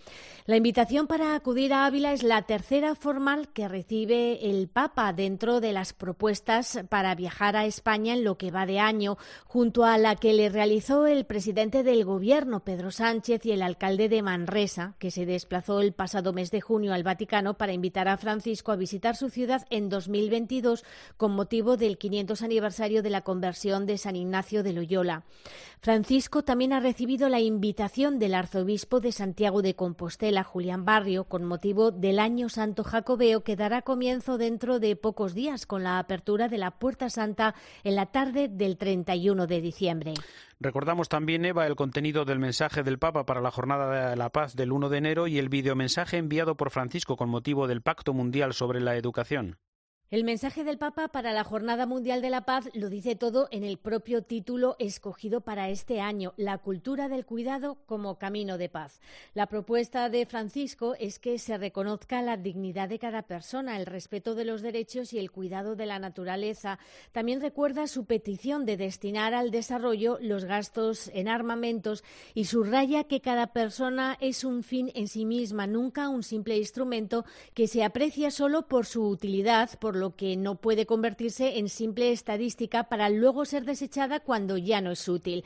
La 0.45 0.57
invitación 0.57 1.06
para 1.07 1.35
acudir 1.35 1.73
a 1.73 1.87
Ávila 1.87 2.13
es 2.13 2.23
la 2.23 2.43
tercera 2.43 2.95
formal 2.95 3.49
que 3.53 3.69
recibe 3.69 4.51
el 4.51 4.69
Papa 4.69 5.13
dentro 5.13 5.61
de 5.61 5.73
las 5.73 5.93
propuestas 5.93 6.81
para 6.89 7.15
viajar 7.15 7.57
a 7.57 7.67
España 7.67 8.15
en 8.15 8.25
lo 8.25 8.39
que 8.39 8.51
va 8.51 8.67
de 8.67 8.81
año, 8.81 9.19
junto 9.45 9.85
a 9.85 9.99
la 9.99 10.17
que 10.17 10.33
le 10.33 10.49
realizó 10.49 11.07
el 11.07 11.27
presidente 11.27 11.83
del 11.83 12.05
Gobierno, 12.05 12.65
Pedro 12.65 12.91
Sánchez, 12.91 13.45
y 13.47 13.53
el 13.53 13.63
alcalde 13.63 14.09
de 14.09 14.23
Manresa, 14.23 14.95
que 14.99 15.11
se 15.11 15.27
desplazó 15.27 15.81
el 15.81 15.93
pasado 15.93 16.33
mes 16.33 16.51
de 16.51 16.61
junio 16.61 16.95
al 16.95 17.03
Vaticano 17.03 17.59
para 17.59 17.73
invitar 17.73 18.09
a 18.09 18.17
Francisco 18.17 18.73
a 18.73 18.77
visitar 18.77 19.17
su 19.17 19.29
ciudad 19.29 19.67
en 19.71 19.89
2022 19.89 20.85
con 21.17 21.33
motivo 21.33 21.77
del 21.77 21.99
500 21.99 22.43
aniversario 22.43 23.03
de 23.03 23.11
la 23.11 23.21
conversión 23.21 23.87
de 23.87 23.99
San 23.99 24.17
Ignacio 24.17 24.63
de 24.63 24.73
Loyola. 24.73 25.25
Francisco 25.81 26.43
también 26.43 26.73
ha 26.73 26.81
recibido 26.81 27.29
la 27.29 27.41
invitación 27.41 28.19
del 28.19 28.35
arzobispo 28.35 29.01
de 29.01 29.13
Santiago 29.13 29.63
de 29.63 29.75
Compostela, 29.75 30.43
Julián 30.43 30.85
Barrio, 30.87 31.25
con 31.25 31.45
motivo 31.45 31.91
del 31.91 32.21
Año 32.21 32.49
Santo 32.49 32.85
Jacobeo 32.85 33.43
que 33.43 33.57
dará 33.57 33.83
comienzo 33.83 34.39
dentro 34.39 34.79
de 34.79 34.95
pocos 34.95 35.35
días 35.35 35.67
con 35.67 35.83
la 35.83 35.99
apertura 35.99 36.49
de 36.49 36.59
la 36.59 36.71
Puerta 36.71 37.11
Santa 37.11 37.57
en 37.83 37.97
la 37.97 38.07
tarde 38.07 38.49
del 38.49 38.79
31 38.79 39.49
de 39.49 39.61
diciembre. 39.61 40.15
Recordamos 40.61 41.09
también, 41.09 41.45
Eva, 41.45 41.67
el 41.67 41.75
contenido 41.75 42.25
del 42.25 42.39
mensaje 42.39 42.85
del 42.85 43.01
Papa 43.01 43.27
para 43.27 43.41
la 43.41 43.51
Jornada 43.51 44.11
de 44.11 44.17
la 44.17 44.31
Paz 44.31 44.55
del 44.55 44.71
1 44.71 44.89
de 44.89 44.99
enero 44.99 45.27
y 45.27 45.39
el 45.39 45.49
videomensaje 45.49 46.19
enviado 46.19 46.57
por 46.57 46.71
Francisco 46.71 47.17
con 47.17 47.29
motivo 47.29 47.67
del 47.67 47.83
Pacto 47.83 48.15
Mundial 48.15 48.55
sobre 48.55 48.81
la 48.81 48.97
Educación. 48.97 49.59
El 50.09 50.23
mensaje 50.23 50.63
del 50.63 50.79
Papa 50.79 51.09
para 51.09 51.33
la 51.33 51.43
Jornada 51.43 51.85
Mundial 51.85 52.23
de 52.23 52.31
la 52.31 52.43
Paz 52.43 52.69
lo 52.75 52.89
dice 52.89 53.17
todo 53.17 53.49
en 53.51 53.65
el 53.65 53.77
propio 53.77 54.23
título 54.23 54.77
escogido 54.79 55.41
para 55.41 55.69
este 55.69 56.01
año, 56.01 56.33
La 56.37 56.59
cultura 56.59 57.09
del 57.09 57.27
cuidado 57.27 57.79
como 57.87 58.17
camino 58.17 58.57
de 58.57 58.69
paz. 58.69 59.01
La 59.35 59.49
propuesta 59.49 60.09
de 60.09 60.25
Francisco 60.25 60.95
es 61.01 61.19
que 61.19 61.41
se 61.41 61.59
reconozca 61.59 62.23
la 62.23 62.37
dignidad 62.37 62.89
de 62.89 63.01
cada 63.01 63.23
persona, 63.23 63.77
el 63.77 63.85
respeto 63.85 64.37
de 64.37 64.45
los 64.45 64.63
derechos 64.63 65.13
y 65.13 65.19
el 65.19 65.33
cuidado 65.33 65.75
de 65.75 65.87
la 65.87 65.99
naturaleza. 65.99 66.79
También 67.11 67.41
recuerda 67.41 67.89
su 67.89 68.05
petición 68.05 68.65
de 68.65 68.77
destinar 68.77 69.35
al 69.35 69.51
desarrollo 69.51 70.19
los 70.21 70.45
gastos 70.45 71.11
en 71.15 71.27
armamentos 71.27 72.05
y 72.33 72.45
subraya 72.45 73.03
que 73.03 73.21
cada 73.21 73.49
persona 73.49 74.17
es 74.21 74.45
un 74.45 74.63
fin 74.63 74.93
en 74.95 75.09
sí 75.09 75.25
misma, 75.25 75.67
nunca 75.67 76.09
un 76.11 76.23
simple 76.23 76.57
instrumento 76.57 77.25
que 77.55 77.67
se 77.67 77.83
aprecia 77.83 78.31
solo 78.31 78.69
por 78.69 78.87
su 78.87 79.05
utilidad, 79.09 79.77
por 79.81 79.96
lo 79.97 80.15
que 80.15 80.37
no 80.37 80.55
puede 80.55 80.87
convertirse 80.87 81.59
en 81.59 81.69
simple 81.69 82.13
estadística 82.13 82.85
para 82.85 83.09
luego 83.09 83.45
ser 83.45 83.65
desechada 83.65 84.21
cuando 84.21 84.57
ya 84.57 84.81
no 84.81 84.93
es 84.93 85.09
útil. 85.09 85.43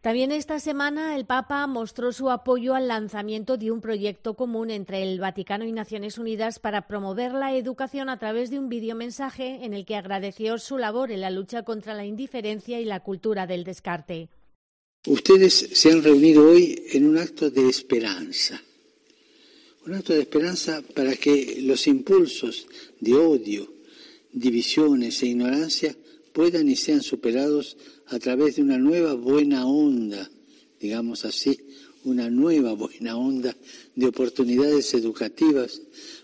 También 0.00 0.30
esta 0.30 0.60
semana 0.60 1.16
el 1.16 1.24
Papa 1.24 1.66
mostró 1.66 2.12
su 2.12 2.30
apoyo 2.30 2.74
al 2.74 2.86
lanzamiento 2.86 3.56
de 3.56 3.72
un 3.72 3.80
proyecto 3.80 4.34
común 4.34 4.70
entre 4.70 5.02
el 5.02 5.18
Vaticano 5.18 5.64
y 5.64 5.72
Naciones 5.72 6.18
Unidas 6.18 6.58
para 6.58 6.86
promover 6.86 7.32
la 7.32 7.56
educación 7.56 8.08
a 8.08 8.18
través 8.18 8.50
de 8.50 8.58
un 8.58 8.68
videomensaje 8.68 9.64
en 9.64 9.74
el 9.74 9.84
que 9.84 9.96
agradeció 9.96 10.58
su 10.58 10.78
labor 10.78 11.10
en 11.10 11.20
la 11.20 11.30
lucha 11.30 11.64
contra 11.64 11.94
la 11.94 12.04
indiferencia 12.04 12.80
y 12.80 12.84
la 12.84 13.00
cultura 13.00 13.46
del 13.46 13.64
descarte. 13.64 14.28
Ustedes 15.06 15.52
se 15.72 15.90
han 15.90 16.02
reunido 16.02 16.48
hoy 16.48 16.82
en 16.92 17.06
un 17.06 17.18
acto 17.18 17.50
de 17.50 17.68
esperanza, 17.68 18.62
un 19.86 19.94
acto 19.94 20.14
de 20.14 20.20
esperanza 20.20 20.82
para 20.94 21.14
que 21.16 21.58
los 21.60 21.86
impulsos 21.86 22.66
de 23.00 23.14
odio, 23.14 23.73
divisiones 24.34 25.22
e 25.22 25.28
ignorancia 25.28 25.96
puedan 26.32 26.68
y 26.68 26.76
sean 26.76 27.02
superados 27.02 27.76
a 28.06 28.18
través 28.18 28.56
de 28.56 28.62
una 28.62 28.76
nueva 28.76 29.14
buena 29.14 29.66
onda, 29.66 30.28
digamos 30.80 31.24
así, 31.24 31.58
una 32.04 32.28
nueva 32.28 32.74
buena 32.74 33.16
onda 33.16 33.56
de 33.94 34.06
oportunidades 34.06 34.92
educativas 34.92 35.80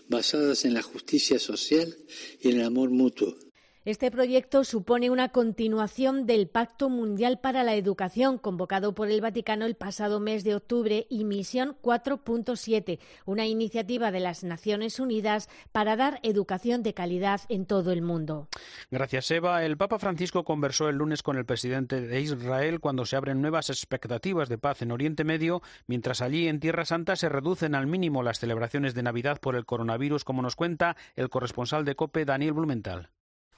basadas 0.07 0.65
en 0.65 0.73
la 0.73 0.83
justicia 0.83 1.39
social 1.39 1.95
y 2.41 2.49
en 2.49 2.59
el 2.59 2.65
amor 2.65 2.91
mutuo. 2.91 3.35
Este 3.83 4.11
proyecto 4.11 4.63
supone 4.63 5.09
una 5.09 5.29
continuación 5.29 6.27
del 6.27 6.47
Pacto 6.47 6.87
Mundial 6.87 7.39
para 7.39 7.63
la 7.63 7.73
Educación, 7.73 8.37
convocado 8.37 8.93
por 8.93 9.09
el 9.09 9.21
Vaticano 9.21 9.65
el 9.65 9.73
pasado 9.73 10.19
mes 10.19 10.43
de 10.43 10.53
octubre, 10.53 11.07
y 11.09 11.23
Misión 11.23 11.75
4.7, 11.81 12.99
una 13.25 13.47
iniciativa 13.47 14.11
de 14.11 14.19
las 14.19 14.43
Naciones 14.43 14.99
Unidas 14.99 15.49
para 15.71 15.95
dar 15.95 16.19
educación 16.21 16.83
de 16.83 16.93
calidad 16.93 17.41
en 17.49 17.65
todo 17.65 17.91
el 17.91 18.03
mundo. 18.03 18.49
Gracias, 18.91 19.31
Eva. 19.31 19.65
El 19.65 19.77
Papa 19.77 19.97
Francisco 19.97 20.43
conversó 20.43 20.87
el 20.87 20.97
lunes 20.97 21.23
con 21.23 21.37
el 21.37 21.45
presidente 21.45 22.01
de 22.01 22.21
Israel 22.21 22.81
cuando 22.81 23.07
se 23.07 23.15
abren 23.15 23.41
nuevas 23.41 23.71
expectativas 23.71 24.47
de 24.47 24.59
paz 24.59 24.83
en 24.83 24.91
Oriente 24.91 25.23
Medio, 25.23 25.63
mientras 25.87 26.21
allí 26.21 26.47
en 26.47 26.59
Tierra 26.59 26.85
Santa 26.85 27.15
se 27.15 27.29
reducen 27.29 27.73
al 27.73 27.87
mínimo 27.87 28.21
las 28.21 28.37
celebraciones 28.37 28.93
de 28.93 29.01
Navidad 29.01 29.39
por 29.41 29.55
el 29.55 29.65
coronavirus, 29.65 30.23
como 30.23 30.43
nos 30.43 30.55
cuenta 30.55 30.95
el 31.15 31.29
corresponsal 31.29 31.83
de 31.83 31.95
COPE, 31.95 32.25
Daniel 32.25 32.53
Blumenthal. 32.53 33.09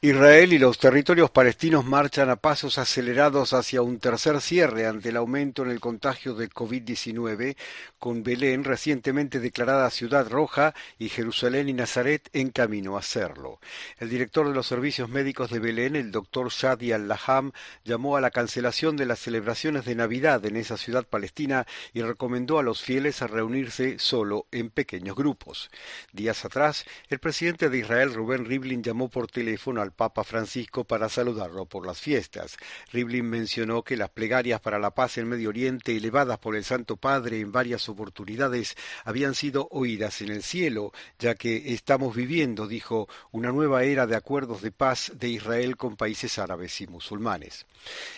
Israel 0.05 0.51
y 0.51 0.57
los 0.57 0.79
territorios 0.79 1.31
palestinos 1.31 1.85
marchan 1.85 2.29
a 2.29 2.35
pasos 2.35 2.77
acelerados 2.77 3.53
hacia 3.53 3.81
un 3.81 3.99
tercer 3.99 4.41
cierre 4.41 4.85
ante 4.85 5.07
el 5.07 5.15
aumento 5.15 5.63
en 5.63 5.71
el 5.71 5.79
contagio 5.79 6.33
de 6.33 6.49
COVID-19, 6.49 7.55
con 7.99 8.21
Belén 8.21 8.65
recientemente 8.65 9.39
declarada 9.39 9.89
ciudad 9.89 10.27
roja 10.27 10.73
y 10.99 11.07
Jerusalén 11.07 11.69
y 11.69 11.73
Nazaret 11.73 12.29
en 12.33 12.49
camino 12.49 12.97
a 12.97 13.01
serlo. 13.01 13.61
El 13.97 14.09
director 14.09 14.45
de 14.45 14.53
los 14.53 14.67
servicios 14.67 15.07
médicos 15.07 15.49
de 15.49 15.59
Belén, 15.59 15.95
el 15.95 16.11
doctor 16.11 16.49
Shadi 16.49 16.91
al-Laham, 16.91 17.53
llamó 17.85 18.17
a 18.17 18.21
la 18.21 18.31
cancelación 18.31 18.97
de 18.97 19.05
las 19.05 19.19
celebraciones 19.19 19.85
de 19.85 19.95
Navidad 19.95 20.45
en 20.45 20.57
esa 20.57 20.75
ciudad 20.75 21.07
palestina 21.07 21.65
y 21.93 22.01
recomendó 22.01 22.59
a 22.59 22.63
los 22.63 22.81
fieles 22.81 23.21
a 23.21 23.27
reunirse 23.27 23.99
solo 23.99 24.47
en 24.51 24.69
pequeños 24.69 25.15
grupos. 25.15 25.71
Días 26.11 26.43
atrás, 26.43 26.83
el 27.07 27.19
presidente 27.19 27.69
de 27.69 27.77
Israel, 27.77 28.13
Rubén 28.13 28.43
Rivlin, 28.43 28.83
llamó 28.83 29.07
por 29.07 29.31
teléfono 29.31 29.81
al 29.81 29.92
Papa 29.93 30.23
Francisco 30.23 30.83
para 30.83 31.09
saludarlo 31.09 31.65
por 31.65 31.85
las 31.85 32.01
fiestas. 32.01 32.57
Rivlin 32.91 33.25
mencionó 33.25 33.83
que 33.83 33.97
las 33.97 34.09
plegarias 34.09 34.59
para 34.59 34.79
la 34.79 34.91
paz 34.91 35.17
en 35.17 35.27
Medio 35.27 35.49
Oriente 35.49 35.95
elevadas 35.95 36.39
por 36.39 36.55
el 36.55 36.63
Santo 36.63 36.97
Padre 36.97 37.39
en 37.39 37.51
varias 37.51 37.87
oportunidades 37.89 38.75
habían 39.05 39.35
sido 39.35 39.67
oídas 39.71 40.21
en 40.21 40.29
el 40.29 40.43
cielo, 40.43 40.91
ya 41.19 41.35
que 41.35 41.73
estamos 41.73 42.15
viviendo, 42.15 42.67
dijo, 42.67 43.07
una 43.31 43.51
nueva 43.51 43.83
era 43.83 44.07
de 44.07 44.15
acuerdos 44.15 44.61
de 44.61 44.71
paz 44.71 45.11
de 45.15 45.29
Israel 45.29 45.77
con 45.77 45.95
países 45.95 46.39
árabes 46.39 46.81
y 46.81 46.87
musulmanes. 46.87 47.65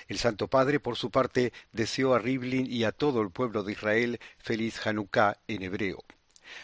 El 0.07 0.17
Santo 0.17 0.47
Padre, 0.47 0.79
por 0.79 0.95
su 0.95 1.11
parte, 1.11 1.53
deseó 1.71 2.13
a 2.13 2.19
Rivlin 2.19 2.65
y 2.71 2.83
a 2.83 2.91
todo 2.91 3.21
el 3.21 3.31
pueblo 3.31 3.63
de 3.63 3.73
Israel 3.73 4.19
feliz 4.37 4.85
Hanukkah 4.85 5.37
en 5.47 5.63
hebreo. 5.63 6.03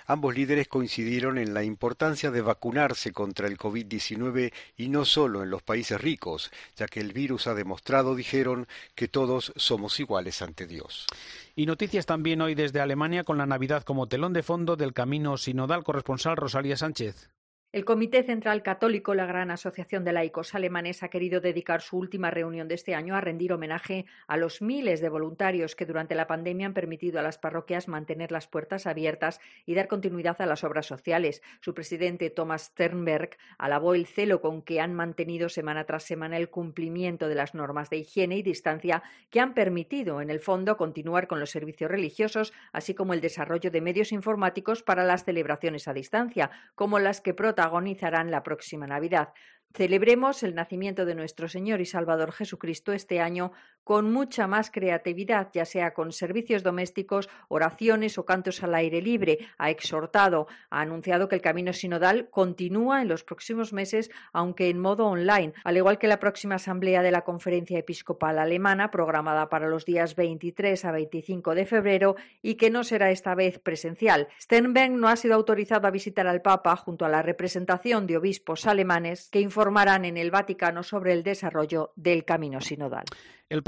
Ambos 0.06 0.36
líderes 0.36 0.68
coincidieron 0.68 1.38
en 1.38 1.54
la 1.54 1.64
importancia 1.64 2.32
de 2.32 2.42
vacunarse 2.42 3.12
contra 3.12 3.48
el 3.48 3.58
COVID-19 3.58 4.54
y 4.78 4.90
no 4.90 5.06
solo 5.06 5.44
en 5.44 5.50
los 5.50 5.64
países 5.64 6.00
ricos, 6.00 6.52
ya 6.76 6.88
que 6.88 7.00
el 7.00 7.14
virus 7.14 7.48
ha 7.48 7.54
demostrado, 7.54 8.16
dijeron, 8.16 8.68
que 8.96 9.08
todos 9.08 9.54
somos 9.56 10.00
iguales 10.00 10.42
ante 10.42 10.68
Dios. 10.68 11.08
Y 11.56 11.66
noticias 11.66 12.06
también 12.06 12.42
hoy 12.42 12.56
desde 12.56 12.82
Alemania 12.82 13.24
con 13.24 13.38
la 13.38 13.46
Navidad 13.46 13.84
como 13.84 14.08
telón 14.08 14.34
de 14.34 14.44
fondo 14.44 14.76
del 14.76 14.94
camino 14.94 15.38
sinodal 15.38 15.84
corresponsal 15.84 16.38
Rosalía 16.38 16.78
Sánchez. 16.78 17.30
El 17.74 17.86
Comité 17.86 18.24
Central 18.24 18.64
Católico, 18.64 19.16
la 19.16 19.26
gran 19.26 19.50
asociación 19.50 20.04
de 20.04 20.12
laicos 20.12 20.56
alemanes, 20.56 21.04
ha 21.04 21.08
querido 21.08 21.40
dedicar 21.40 21.80
su 21.80 21.98
última 21.98 22.30
reunión 22.30 22.68
de 22.68 22.76
este 22.76 22.96
año 22.96 23.16
a 23.16 23.22
rendir 23.22 23.54
homenaje 23.54 24.08
a 24.28 24.36
los 24.36 24.62
miles 24.62 25.00
de 25.00 25.08
voluntarios 25.08 25.74
que 25.78 25.86
durante 25.86 26.14
la 26.14 26.28
pandemia 26.28 26.68
han 26.68 26.74
permitido 26.74 27.18
a 27.18 27.24
las 27.24 27.38
parroquias 27.38 27.88
mantener 27.88 28.34
las 28.34 28.48
puertas 28.48 28.88
abiertas 28.88 29.40
y 29.66 29.74
dar 29.74 29.88
continuidad 29.88 30.42
a 30.42 30.48
las 30.48 30.66
obras 30.66 30.86
sociales. 30.86 31.42
Su 31.62 31.74
presidente, 31.74 32.30
Thomas 32.30 32.64
Sternberg, 32.64 33.38
alabó 33.58 33.96
el 33.96 34.06
celo 34.06 34.42
con 34.42 34.64
que 34.64 34.82
han 34.82 34.94
mantenido 34.94 35.48
semana 35.48 35.86
tras 35.86 36.04
semana 36.04 36.36
el 36.36 36.50
cumplimiento 36.50 37.30
de 37.30 37.36
las 37.36 37.56
normas 37.56 37.90
de 37.90 38.00
higiene 38.00 38.36
y 38.36 38.44
distancia 38.44 39.02
que 39.30 39.40
han 39.40 39.54
permitido, 39.54 40.20
en 40.20 40.30
el 40.30 40.42
fondo, 40.42 40.76
continuar 40.76 41.30
con 41.30 41.40
los 41.40 41.52
servicios 41.52 41.90
religiosos, 41.90 42.52
así 42.74 42.96
como 42.96 43.14
el 43.14 43.22
desarrollo 43.22 43.72
de 43.72 43.80
medios 43.80 44.12
informáticos 44.12 44.84
para 44.84 45.06
las 45.06 45.24
celebraciones 45.24 45.88
a 45.88 45.94
distancia, 45.94 46.52
como 46.76 47.00
las 47.00 47.22
que 47.22 47.34
protagonizan 47.34 47.61
protagonizarán 47.62 48.32
la 48.32 48.42
próxima 48.42 48.88
Navidad. 48.88 49.34
Celebremos 49.76 50.42
el 50.42 50.56
nacimiento 50.56 51.06
de 51.06 51.14
nuestro 51.14 51.48
Señor 51.48 51.80
y 51.80 51.86
Salvador 51.86 52.32
Jesucristo 52.32 52.92
este 52.92 53.22
año 53.22 53.52
con 53.84 54.12
mucha 54.12 54.48
más 54.48 54.72
creatividad, 54.72 55.50
ya 55.54 55.66
sea 55.66 55.94
con 55.94 56.12
servicios 56.12 56.64
domésticos, 56.64 57.30
oraciones 57.48 58.18
o 58.18 58.26
cantos 58.26 58.64
al 58.64 58.76
aire 58.76 59.02
libre. 59.02 59.40
Ha 59.58 59.70
exhortado, 59.70 60.48
ha 60.70 60.82
anunciado 60.82 61.28
que 61.28 61.36
el 61.36 61.42
camino 61.42 61.74
sinodal 61.74 62.30
continúa 62.30 63.02
en 63.02 63.08
los 63.08 63.24
próximos 63.24 63.74
meses, 63.74 64.12
aunque 64.34 64.70
en 64.70 64.80
modo 64.80 65.08
online, 65.08 65.54
al 65.64 65.78
igual 65.78 65.98
que 65.98 66.08
la 66.08 66.20
próxima 66.20 66.56
asamblea 66.56 67.02
de 67.02 67.12
la 67.12 67.22
Conferencia 67.22 67.80
Episcopal 67.80 68.40
Alemana, 68.40 68.92
programada 68.92 69.50
para 69.50 69.68
los 69.68 69.86
días 69.86 70.16
23 70.16 70.86
a 70.86 70.92
25 70.92 71.56
de 71.56 71.66
febrero 71.66 72.16
y 72.42 72.56
que 72.56 72.70
no 72.70 72.84
será 72.84 73.12
esta 73.12 73.36
vez 73.36 73.60
presencial. 73.60 74.28
Sternberg 74.40 74.92
no 74.92 75.08
ha 75.08 75.16
sido 75.16 75.36
autorizado 75.36 75.88
a 75.88 75.92
visitar 75.92 76.28
al 76.28 76.42
Papa 76.42 76.76
junto 76.76 77.06
a 77.06 77.10
la 77.10 77.22
representación 77.22 78.08
de 78.08 78.18
obispos 78.18 78.68
alemanes 78.68 79.30
que 79.32 79.42
informarán 79.42 80.06
en 80.06 80.18
el 80.18 80.32
Vaticano 80.32 80.84
sobre 80.84 81.14
el 81.14 81.24
desarrollo 81.24 81.92
del 81.96 82.26
camino 82.26 82.62
sinodal. 82.62 83.06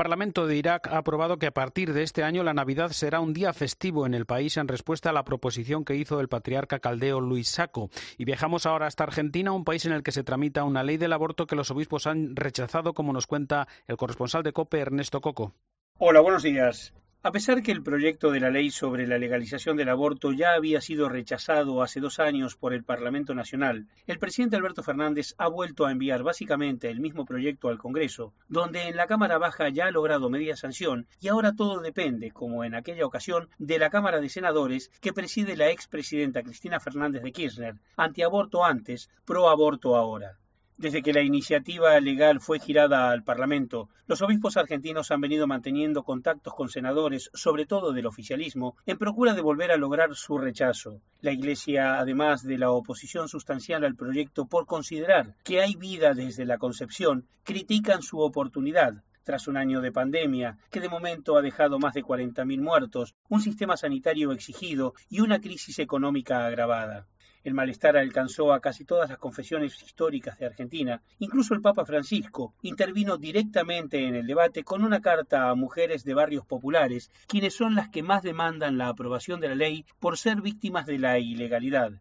Parlamento 0.03 0.47
de 0.47 0.57
Irak 0.57 0.89
ha 0.89 0.97
aprobado 0.97 1.39
que 1.39 1.47
a 1.47 1.53
partir 1.53 1.93
de 1.93 2.03
este 2.03 2.23
año 2.23 2.43
la 2.43 2.53
Navidad 2.53 2.89
será 2.89 3.21
un 3.21 3.31
día 3.33 3.53
festivo 3.53 4.05
en 4.05 4.13
el 4.13 4.25
país 4.25 4.57
en 4.57 4.67
respuesta 4.67 5.11
a 5.11 5.13
la 5.13 5.23
proposición 5.23 5.85
que 5.85 5.95
hizo 5.95 6.19
el 6.19 6.27
patriarca 6.27 6.79
caldeo 6.79 7.21
Luis 7.21 7.47
Saco. 7.47 7.89
Y 8.17 8.25
viajamos 8.25 8.65
ahora 8.65 8.87
hasta 8.87 9.05
Argentina, 9.05 9.53
un 9.53 9.63
país 9.63 9.85
en 9.85 9.93
el 9.93 10.03
que 10.03 10.11
se 10.11 10.25
tramita 10.25 10.65
una 10.65 10.83
ley 10.83 10.97
del 10.97 11.13
aborto 11.13 11.47
que 11.47 11.55
los 11.55 11.71
obispos 11.71 12.05
han 12.05 12.35
rechazado, 12.35 12.93
como 12.93 13.13
nos 13.13 13.27
cuenta 13.27 13.69
el 13.87 13.95
corresponsal 13.95 14.43
de 14.43 14.51
COPE, 14.51 14.79
Ernesto 14.81 15.21
Coco. 15.21 15.53
Hola, 15.99 16.19
buenos 16.19 16.43
días. 16.43 16.93
A 17.25 17.31
pesar 17.31 17.63
que 17.63 17.71
el 17.71 17.83
proyecto 17.83 18.31
de 18.31 18.41
la 18.41 18.49
ley 18.49 18.69
sobre 18.69 19.07
la 19.07 19.17
legalización 19.17 19.77
del 19.77 19.87
aborto 19.87 20.33
ya 20.33 20.55
había 20.55 20.81
sido 20.81 21.07
rechazado 21.07 21.81
hace 21.81 22.01
dos 22.01 22.19
años 22.19 22.57
por 22.57 22.73
el 22.73 22.83
Parlamento 22.83 23.33
Nacional, 23.33 23.87
el 24.07 24.19
presidente 24.19 24.57
Alberto 24.57 24.83
Fernández 24.83 25.33
ha 25.37 25.47
vuelto 25.47 25.85
a 25.85 25.93
enviar 25.93 26.21
básicamente 26.21 26.89
el 26.89 26.99
mismo 26.99 27.23
proyecto 27.23 27.69
al 27.69 27.77
Congreso, 27.77 28.33
donde 28.49 28.89
en 28.89 28.97
la 28.97 29.07
Cámara 29.07 29.37
Baja 29.37 29.69
ya 29.69 29.85
ha 29.85 29.91
logrado 29.91 30.29
media 30.29 30.57
sanción 30.57 31.07
y 31.21 31.29
ahora 31.29 31.53
todo 31.55 31.79
depende, 31.79 32.31
como 32.31 32.65
en 32.65 32.75
aquella 32.75 33.05
ocasión, 33.05 33.47
de 33.57 33.79
la 33.79 33.89
Cámara 33.89 34.19
de 34.19 34.27
Senadores 34.27 34.91
que 34.99 35.13
preside 35.13 35.55
la 35.55 35.69
expresidenta 35.69 36.43
Cristina 36.43 36.81
Fernández 36.81 37.23
de 37.23 37.31
Kirchner, 37.31 37.75
antiaborto 37.95 38.65
antes, 38.65 39.09
pro 39.23 39.47
aborto 39.47 39.95
ahora. 39.95 40.39
Desde 40.83 41.01
que 41.01 41.13
la 41.13 41.21
iniciativa 41.21 41.97
legal 42.01 42.41
fue 42.41 42.59
girada 42.59 43.09
al 43.09 43.23
Parlamento, 43.23 43.87
los 44.05 44.21
obispos 44.21 44.57
argentinos 44.57 45.11
han 45.11 45.21
venido 45.21 45.47
manteniendo 45.47 46.03
contactos 46.03 46.53
con 46.53 46.67
senadores, 46.67 47.29
sobre 47.33 47.65
todo 47.65 47.93
del 47.93 48.05
oficialismo, 48.05 48.75
en 48.85 48.97
procura 48.97 49.33
de 49.33 49.39
volver 49.39 49.71
a 49.71 49.77
lograr 49.77 50.13
su 50.13 50.37
rechazo. 50.37 50.99
La 51.21 51.31
Iglesia, 51.31 51.99
además 51.99 52.43
de 52.43 52.57
la 52.57 52.71
oposición 52.71 53.29
sustancial 53.29 53.85
al 53.85 53.95
proyecto 53.95 54.45
por 54.45 54.65
considerar 54.65 55.37
que 55.45 55.61
hay 55.61 55.75
vida 55.75 56.13
desde 56.13 56.43
la 56.43 56.57
concepción, 56.57 57.27
critican 57.45 58.01
su 58.01 58.19
oportunidad, 58.19 59.03
tras 59.23 59.47
un 59.47 59.55
año 59.55 59.79
de 59.79 59.93
pandemia, 59.93 60.57
que 60.69 60.81
de 60.81 60.89
momento 60.89 61.37
ha 61.37 61.41
dejado 61.41 61.79
más 61.79 61.93
de 61.93 62.03
40.000 62.03 62.59
muertos, 62.59 63.15
un 63.29 63.39
sistema 63.39 63.77
sanitario 63.77 64.33
exigido 64.33 64.95
y 65.09 65.21
una 65.21 65.39
crisis 65.39 65.79
económica 65.79 66.45
agravada. 66.45 67.07
El 67.43 67.53
malestar 67.53 67.97
alcanzó 67.97 68.53
a 68.53 68.61
casi 68.61 68.85
todas 68.85 69.09
las 69.09 69.17
confesiones 69.17 69.81
históricas 69.83 70.37
de 70.39 70.45
Argentina. 70.45 71.01
Incluso 71.19 71.53
el 71.53 71.61
Papa 71.61 71.85
Francisco 71.85 72.53
intervino 72.61 73.17
directamente 73.17 74.07
en 74.07 74.15
el 74.15 74.27
debate 74.27 74.63
con 74.63 74.83
una 74.83 75.01
carta 75.01 75.49
a 75.49 75.55
mujeres 75.55 76.05
de 76.05 76.13
barrios 76.13 76.45
populares, 76.45 77.11
quienes 77.27 77.53
son 77.53 77.75
las 77.75 77.89
que 77.89 78.01
más 78.01 78.23
demandan 78.23 78.77
la 78.77 78.87
aprobación 78.87 79.41
de 79.41 79.49
la 79.49 79.55
ley 79.55 79.85
por 79.99 80.17
ser 80.17 80.41
víctimas 80.41 80.85
de 80.85 80.99
la 80.99 81.19
ilegalidad. 81.19 81.91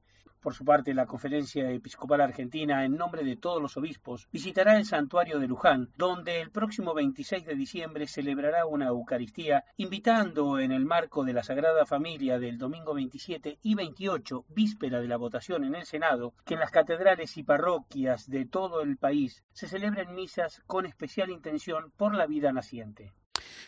Por 0.43 0.55
su 0.55 0.65
parte, 0.65 0.93
la 0.93 1.07
Conferencia 1.07 1.71
Episcopal 1.71 2.21
Argentina, 2.21 2.85
en 2.85 2.97
nombre 2.97 3.23
de 3.23 3.37
todos 3.37 3.63
los 3.63 3.77
obispos, 3.77 4.27
visitará 4.33 4.77
el 4.77 4.85
santuario 4.85 5.39
de 5.39 5.47
Luján, 5.47 5.91
donde 5.97 6.41
el 6.41 6.51
próximo 6.51 6.95
26 6.95 7.47
de 7.47 7.55
diciembre 7.55 8.09
celebrará 8.09 8.67
una 8.67 8.89
Eucaristía, 8.89 9.65
invitando 9.77 10.59
en 10.59 10.73
el 10.73 10.85
marco 10.85 11.23
de 11.23 11.33
la 11.33 11.45
Sagrada 11.45 11.87
Familia 11.87 12.41
del 12.41 12.59
domingo 12.59 12.93
27 12.93 13.61
y 13.63 13.77
28, 13.77 14.45
víspera 14.49 15.01
de 15.01 15.07
la 15.07 15.17
votación 15.17 15.63
en 15.63 15.77
el 15.77 15.85
Senado, 15.85 16.35
que 16.45 16.55
en 16.55 16.61
las 16.61 16.73
catedrales 16.73 17.37
y 17.37 17.45
parroquias 17.45 18.29
de 18.29 18.45
todo 18.45 18.83
el 18.83 18.97
país 18.97 19.45
se 19.53 19.69
celebren 19.69 20.13
misas 20.13 20.61
con 20.67 20.87
especial 20.87 21.31
intención 21.31 21.93
por 21.97 22.17
la 22.17 22.27
vida 22.27 22.53
naciente. 22.53 23.13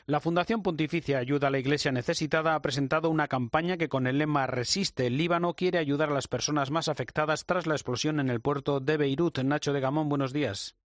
La 0.07 0.21
Fundación 0.21 0.63
Pontificia 0.63 1.19
Ayuda 1.19 1.49
a 1.49 1.51
la 1.51 1.59
Iglesia 1.59 1.93
Necesitada 1.93 2.55
ha 2.55 2.63
presentado 2.63 3.11
una 3.11 3.29
campaña 3.29 3.77
que 3.77 3.89
con 3.89 4.07
el 4.07 4.19
lema 4.19 4.47
Resiste 4.47 5.07
el 5.07 5.17
Líbano 5.17 5.55
quiere 5.55 5.79
ayudar 5.79 6.11
a 6.11 6.15
las 6.15 6.29
personas 6.29 6.71
más 6.71 6.89
afectadas 6.89 7.47
tras 7.47 7.67
la 7.67 7.75
explosión 7.75 8.21
en 8.21 8.31
el 8.31 8.41
puerto 8.41 8.81
de 8.81 8.97
Beirut. 8.97 9.39
Nacho 9.39 9.73
de 9.73 9.81
Gamón, 9.81 10.09
buenos 10.09 10.33
días. 10.33 10.77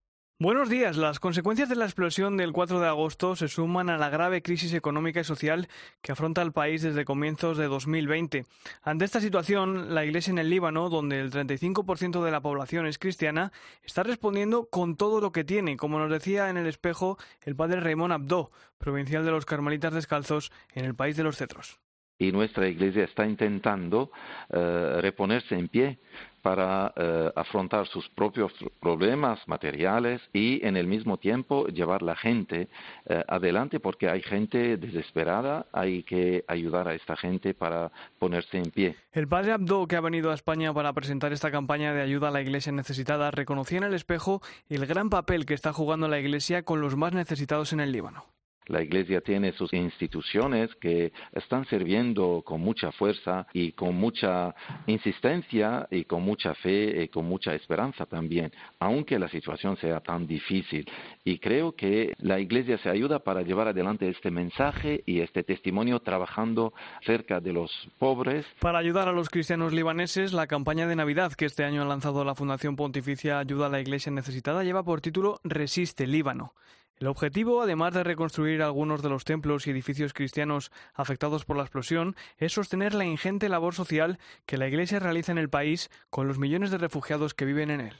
Buenos 0.40 0.68
días. 0.68 0.96
Las 0.96 1.18
consecuencias 1.18 1.68
de 1.68 1.74
la 1.74 1.86
explosión 1.86 2.36
del 2.36 2.52
4 2.52 2.78
de 2.78 2.86
agosto 2.86 3.34
se 3.34 3.48
suman 3.48 3.90
a 3.90 3.98
la 3.98 4.08
grave 4.08 4.40
crisis 4.40 4.72
económica 4.72 5.18
y 5.18 5.24
social 5.24 5.66
que 6.00 6.12
afronta 6.12 6.42
el 6.42 6.52
país 6.52 6.80
desde 6.80 7.04
comienzos 7.04 7.58
de 7.58 7.66
2020. 7.66 8.46
Ante 8.84 9.04
esta 9.04 9.20
situación, 9.20 9.96
la 9.96 10.04
Iglesia 10.04 10.30
en 10.30 10.38
el 10.38 10.48
Líbano, 10.48 10.90
donde 10.90 11.18
el 11.18 11.32
35% 11.32 12.22
de 12.22 12.30
la 12.30 12.40
población 12.40 12.86
es 12.86 13.00
cristiana, 13.00 13.50
está 13.82 14.04
respondiendo 14.04 14.68
con 14.70 14.96
todo 14.96 15.20
lo 15.20 15.32
que 15.32 15.42
tiene, 15.42 15.76
como 15.76 15.98
nos 15.98 16.08
decía 16.08 16.50
en 16.50 16.56
el 16.56 16.68
espejo 16.68 17.18
el 17.42 17.56
padre 17.56 17.80
Raymond 17.80 18.12
Abdo, 18.12 18.52
provincial 18.78 19.24
de 19.24 19.32
los 19.32 19.44
Carmelitas 19.44 19.92
Descalzos 19.92 20.52
en 20.72 20.84
el 20.84 20.94
país 20.94 21.16
de 21.16 21.24
los 21.24 21.36
cetros 21.36 21.80
y 22.18 22.32
nuestra 22.32 22.68
iglesia 22.68 23.04
está 23.04 23.26
intentando 23.26 24.10
eh, 24.50 24.98
reponerse 25.00 25.54
en 25.54 25.68
pie 25.68 25.98
para 26.42 26.92
eh, 26.96 27.32
afrontar 27.34 27.86
sus 27.88 28.08
propios 28.10 28.52
problemas 28.80 29.40
materiales 29.46 30.20
y 30.32 30.64
en 30.66 30.76
el 30.76 30.86
mismo 30.86 31.16
tiempo 31.18 31.66
llevar 31.66 32.02
la 32.02 32.16
gente 32.16 32.68
eh, 33.06 33.24
adelante 33.28 33.80
porque 33.80 34.08
hay 34.08 34.22
gente 34.22 34.76
desesperada, 34.76 35.66
hay 35.72 36.02
que 36.04 36.44
ayudar 36.48 36.88
a 36.88 36.94
esta 36.94 37.16
gente 37.16 37.54
para 37.54 37.90
ponerse 38.18 38.58
en 38.58 38.70
pie. 38.70 38.96
El 39.12 39.28
padre 39.28 39.52
Abdo, 39.52 39.86
que 39.86 39.96
ha 39.96 40.00
venido 40.00 40.30
a 40.30 40.34
España 40.34 40.72
para 40.72 40.92
presentar 40.92 41.32
esta 41.32 41.50
campaña 41.50 41.92
de 41.92 42.02
ayuda 42.02 42.28
a 42.28 42.32
la 42.32 42.40
iglesia 42.40 42.72
necesitada, 42.72 43.30
reconocía 43.30 43.78
en 43.78 43.84
el 43.84 43.94
espejo 43.94 44.40
el 44.68 44.86
gran 44.86 45.10
papel 45.10 45.44
que 45.44 45.54
está 45.54 45.72
jugando 45.72 46.08
la 46.08 46.18
iglesia 46.18 46.62
con 46.62 46.80
los 46.80 46.96
más 46.96 47.12
necesitados 47.12 47.72
en 47.72 47.80
el 47.80 47.92
Líbano. 47.92 48.37
La 48.68 48.82
Iglesia 48.82 49.20
tiene 49.20 49.52
sus 49.52 49.72
instituciones 49.72 50.74
que 50.76 51.12
están 51.32 51.66
sirviendo 51.66 52.42
con 52.44 52.60
mucha 52.60 52.92
fuerza 52.92 53.46
y 53.52 53.72
con 53.72 53.96
mucha 53.96 54.54
insistencia 54.86 55.86
y 55.90 56.04
con 56.04 56.22
mucha 56.22 56.54
fe 56.54 57.02
y 57.02 57.08
con 57.08 57.26
mucha 57.26 57.54
esperanza 57.54 58.06
también, 58.06 58.52
aunque 58.78 59.18
la 59.18 59.28
situación 59.28 59.76
sea 59.78 60.00
tan 60.00 60.26
difícil. 60.26 60.88
Y 61.24 61.38
creo 61.38 61.72
que 61.72 62.14
la 62.18 62.40
Iglesia 62.40 62.78
se 62.78 62.90
ayuda 62.90 63.18
para 63.18 63.42
llevar 63.42 63.68
adelante 63.68 64.08
este 64.08 64.30
mensaje 64.30 65.02
y 65.06 65.20
este 65.20 65.42
testimonio 65.42 66.00
trabajando 66.00 66.72
cerca 67.04 67.40
de 67.40 67.52
los 67.52 67.70
pobres. 67.98 68.44
Para 68.60 68.78
ayudar 68.78 69.08
a 69.08 69.12
los 69.12 69.28
cristianos 69.28 69.72
libaneses, 69.72 70.32
la 70.32 70.46
campaña 70.46 70.86
de 70.86 70.96
Navidad 70.96 71.32
que 71.32 71.46
este 71.46 71.64
año 71.64 71.82
ha 71.82 71.86
lanzado 71.86 72.24
la 72.24 72.34
Fundación 72.34 72.76
Pontificia 72.76 73.38
Ayuda 73.38 73.66
a 73.66 73.70
la 73.70 73.80
Iglesia 73.80 74.12
Necesitada 74.12 74.64
lleva 74.64 74.82
por 74.82 75.00
título 75.00 75.40
Resiste 75.44 76.06
Líbano. 76.06 76.52
El 77.00 77.06
objetivo, 77.06 77.62
además 77.62 77.94
de 77.94 78.02
reconstruir 78.02 78.60
algunos 78.60 79.02
de 79.02 79.08
los 79.08 79.24
templos 79.24 79.66
y 79.66 79.70
edificios 79.70 80.12
cristianos 80.12 80.72
afectados 80.94 81.44
por 81.44 81.56
la 81.56 81.62
explosión, 81.62 82.16
es 82.38 82.52
sostener 82.52 82.92
la 82.92 83.04
ingente 83.04 83.48
labor 83.48 83.74
social 83.74 84.18
que 84.46 84.58
la 84.58 84.66
Iglesia 84.66 84.98
realiza 84.98 85.30
en 85.30 85.38
el 85.38 85.48
país 85.48 85.90
con 86.10 86.26
los 86.26 86.40
millones 86.40 86.72
de 86.72 86.78
refugiados 86.78 87.34
que 87.34 87.44
viven 87.44 87.70
en 87.70 87.80
él. 87.82 87.94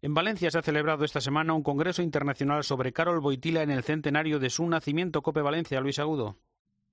En 0.00 0.14
Valencia 0.14 0.50
se 0.50 0.58
ha 0.58 0.62
celebrado 0.62 1.04
esta 1.04 1.20
semana 1.20 1.54
un 1.54 1.64
congreso 1.64 2.02
internacional 2.02 2.62
sobre 2.62 2.92
Carol 2.92 3.20
Boitila 3.20 3.62
en 3.62 3.70
el 3.72 3.82
centenario 3.82 4.38
de 4.38 4.50
su 4.50 4.64
nacimiento. 4.68 5.22
Cope 5.22 5.42
Valencia, 5.42 5.80
Luis 5.80 5.98
Agudo. 5.98 6.36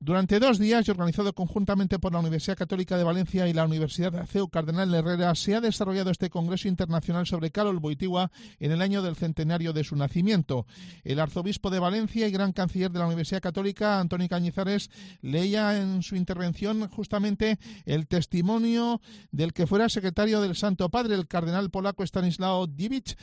Durante 0.06 0.38
dos 0.42 0.60
días 0.60 0.86
y 0.86 0.92
organizado 0.92 1.32
conjuntamente 1.32 1.98
por 1.98 2.12
la 2.12 2.20
Universidad 2.20 2.58
Católica 2.58 2.98
de 2.98 3.06
Valencia 3.06 3.48
y 3.48 3.54
la 3.54 3.64
Universidad 3.64 4.12
de 4.12 4.28
CEU 4.28 4.50
Cardenal 4.50 4.94
Herrera, 4.94 5.34
se 5.34 5.56
ha 5.56 5.62
desarrollado 5.62 6.12
este 6.12 6.30
Congreso 6.30 6.68
Internacional 6.68 7.26
sobre 7.26 7.52
Carol 7.52 7.80
Boitigua 7.80 8.30
en 8.60 8.74
el 8.74 8.82
año 8.82 9.02
del 9.02 9.16
centenario 9.16 9.72
de 9.72 9.86
su 9.86 9.96
nacimiento. 9.96 10.66
El 11.06 11.22
arzobispo 11.22 11.70
de 11.70 11.80
Valencia 11.80 12.28
y 12.28 12.32
gran 12.32 12.52
canciller 12.52 12.92
de 12.92 13.00
la 13.00 13.06
Universidad 13.06 13.42
Católica, 13.42 14.02
Antonio 14.02 14.28
Cañizares, 14.28 14.92
leía 15.22 15.80
en 15.82 16.04
su 16.04 16.18
intervención 16.18 16.86
justamente 16.90 17.58
el 17.86 18.06
testimonio 18.06 19.00
del 19.32 19.54
que 19.54 19.68
fuera 19.68 19.88
secretario 19.88 20.42
del 20.42 20.58
Santo 20.58 20.90
Padre, 20.90 21.16
el 21.16 21.30
cardenal 21.30 21.70
polaco 21.70 22.04
Stanislao 22.04 22.68
Divic, 22.68 23.16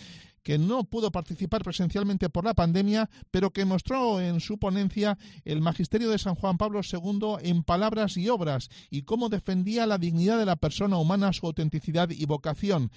que 0.43 0.59
no 0.59 0.85
pudo 0.85 1.11
participar 1.11 1.63
presencialmente 1.63 2.31
por 2.31 2.45
la 2.45 2.55
pandemia, 2.55 3.11
pero 3.31 3.53
que 3.53 3.65
mostró 3.65 4.21
en 4.21 4.41
su 4.41 4.59
ponencia 4.59 5.19
el 5.45 5.61
magisterio 5.61 6.11
de 6.11 6.19
San 6.19 6.35
Juan 6.35 6.59
Pablo 6.59 6.81
II 6.83 7.37
en 7.43 7.63
palabras 7.63 8.17
y 8.17 8.29
obras 8.29 8.69
y 8.91 9.03
cómo 9.03 9.29
defendía 9.29 9.87
la 9.87 9.99
dignidad 9.99 10.39
de 10.39 10.47
la 10.47 10.57
persona 10.57 10.97
humana, 10.97 11.33
su 11.33 11.47
autenticidad 11.47 12.11
y 12.11 12.25
vocación. 12.27 12.91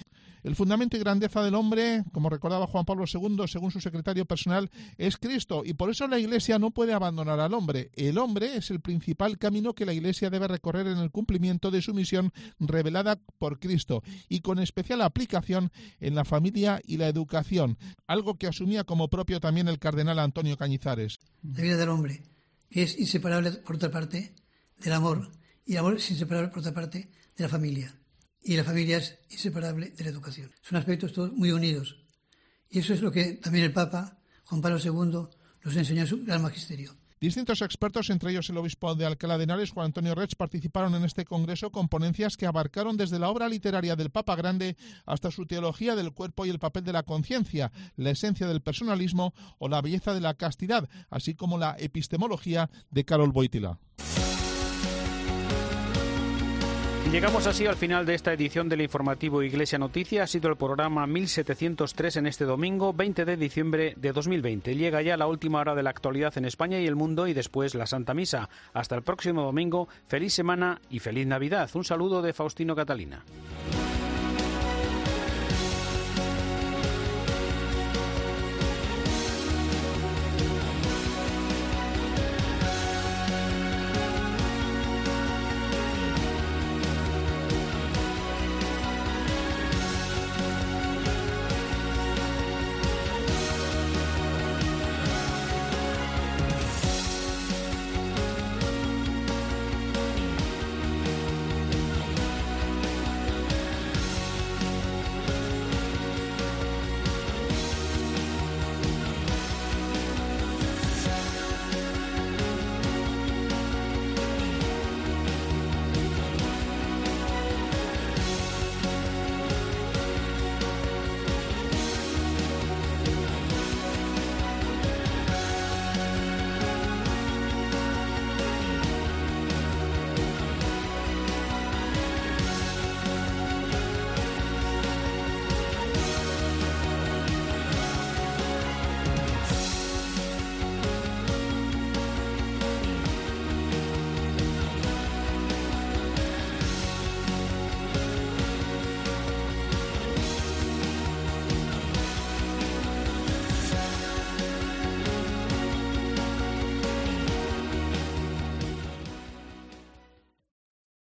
El 0.43 0.57
fundamento 0.57 0.97
y 0.97 0.99
grandeza 0.99 1.41
del 1.41 1.55
hombre, 1.55 2.03
como 2.11 2.29
recordaba 2.29 2.67
Juan 2.67 2.83
Pablo 2.83 3.05
II, 3.11 3.47
según 3.47 3.71
su 3.71 3.79
secretario 3.79 4.25
personal, 4.25 4.69
es 4.97 5.15
Cristo 5.15 5.63
y 5.65 5.73
por 5.73 5.89
eso 5.89 6.05
la 6.07 6.19
Iglesia 6.19 6.59
no 6.59 6.71
puede 6.71 6.91
abandonar 6.91 7.39
al 7.39 7.53
hombre. 7.53 7.91
El 7.95 8.17
hombre 8.17 8.57
es 8.57 8.69
el 8.69 8.81
principal 8.81 9.37
camino 9.37 9.73
que 9.73 9.85
la 9.85 9.93
Iglesia 9.93 10.29
debe 10.29 10.49
recorrer 10.49 10.87
en 10.87 10.97
el 10.97 11.11
cumplimiento 11.11 11.71
de 11.71 11.81
su 11.81 11.93
misión 11.93 12.33
revelada 12.59 13.21
por 13.37 13.57
Cristo 13.57 14.03
y 14.27 14.41
con 14.41 14.59
especial 14.59 15.01
aplicación 15.01 15.71
en 16.01 16.13
la 16.13 16.25
familia 16.25 16.81
y 16.85 16.97
la 16.97 17.07
algo 18.07 18.37
que 18.37 18.47
asumía 18.47 18.83
como 18.83 19.09
propio 19.09 19.39
también 19.39 19.67
el 19.67 19.79
cardenal 19.79 20.19
Antonio 20.19 20.57
Cañizares. 20.57 21.19
La 21.41 21.61
vida 21.61 21.77
del 21.77 21.89
hombre, 21.89 22.23
que 22.69 22.83
es 22.83 22.97
inseparable 22.99 23.51
por 23.51 23.75
otra 23.75 23.91
parte 23.91 24.35
del 24.79 24.93
amor 24.93 25.31
y 25.65 25.73
el 25.73 25.79
amor 25.79 25.95
es 25.95 26.11
inseparable 26.11 26.49
por 26.49 26.59
otra 26.59 26.73
parte 26.73 27.09
de 27.35 27.43
la 27.43 27.49
familia 27.49 27.95
y 28.43 28.57
la 28.57 28.63
familia 28.63 28.97
es 28.97 29.17
inseparable 29.29 29.91
de 29.91 30.03
la 30.03 30.09
educación. 30.09 30.51
Son 30.61 30.77
aspectos 30.77 31.13
todos 31.13 31.31
muy 31.33 31.51
unidos. 31.51 31.97
Y 32.69 32.79
eso 32.79 32.93
es 32.93 33.01
lo 33.01 33.11
que 33.11 33.33
también 33.33 33.65
el 33.65 33.73
Papa, 33.73 34.19
Juan 34.45 34.61
Pablo 34.61 34.79
II, 34.83 35.37
nos 35.63 35.75
enseñó 35.75 36.01
en 36.01 36.07
su 36.07 36.23
gran 36.23 36.41
magisterio. 36.41 36.95
Distintos 37.23 37.61
expertos, 37.61 38.09
entre 38.09 38.31
ellos 38.31 38.49
el 38.49 38.57
obispo 38.57 38.95
de 38.95 39.05
Alcalá 39.05 39.37
de 39.37 39.45
Henares, 39.45 39.71
Juan 39.71 39.85
Antonio 39.85 40.13
Rech, 40.13 40.35
participaron 40.35 40.93
en 40.93 41.05
este 41.05 41.23
congreso 41.23 41.71
con 41.71 41.87
ponencias 41.87 42.35
que 42.35 42.45
abarcaron 42.45 42.97
desde 42.97 43.17
la 43.17 43.29
obra 43.29 43.47
literaria 43.47 43.95
del 43.95 44.09
Papa 44.09 44.35
Grande 44.35 44.75
hasta 45.05 45.31
su 45.31 45.45
teología 45.45 45.95
del 45.95 46.11
cuerpo 46.11 46.45
y 46.45 46.49
el 46.49 46.59
papel 46.59 46.83
de 46.83 46.91
la 46.91 47.03
conciencia, 47.03 47.71
la 47.95 48.09
esencia 48.09 48.45
del 48.45 48.59
personalismo 48.59 49.33
o 49.57 49.69
la 49.69 49.81
belleza 49.81 50.13
de 50.13 50.19
la 50.19 50.33
castidad, 50.33 50.89
así 51.09 51.33
como 51.33 51.57
la 51.57 51.77
epistemología 51.79 52.69
de 52.91 53.05
Carol 53.05 53.31
Boitila. 53.31 53.79
Llegamos 57.13 57.45
así 57.45 57.67
al 57.67 57.75
final 57.75 58.07
de 58.07 58.15
esta 58.15 58.33
edición 58.33 58.67
del 58.67 58.81
informativo 58.81 59.43
Iglesia 59.43 59.77
Noticia. 59.77 60.23
Ha 60.23 60.27
sido 60.27 60.49
el 60.49 60.55
programa 60.55 61.05
1703 61.05 62.15
en 62.15 62.25
este 62.25 62.43
domingo, 62.43 62.91
20 62.91 63.23
de 63.23 63.37
diciembre 63.37 63.93
de 63.97 64.11
2020. 64.11 64.75
Llega 64.75 64.99
ya 65.03 65.15
la 65.15 65.27
última 65.27 65.59
hora 65.59 65.75
de 65.75 65.83
la 65.83 65.91
actualidad 65.91 66.35
en 66.39 66.45
España 66.45 66.79
y 66.79 66.87
el 66.87 66.95
mundo 66.95 67.27
y 67.27 67.33
después 67.33 67.75
la 67.75 67.85
Santa 67.85 68.15
Misa. 68.15 68.49
Hasta 68.73 68.95
el 68.95 69.03
próximo 69.03 69.43
domingo, 69.43 69.87
feliz 70.07 70.33
semana 70.33 70.81
y 70.89 71.01
feliz 71.01 71.27
Navidad. 71.27 71.69
Un 71.75 71.83
saludo 71.83 72.23
de 72.23 72.33
Faustino 72.33 72.75
Catalina. 72.75 73.23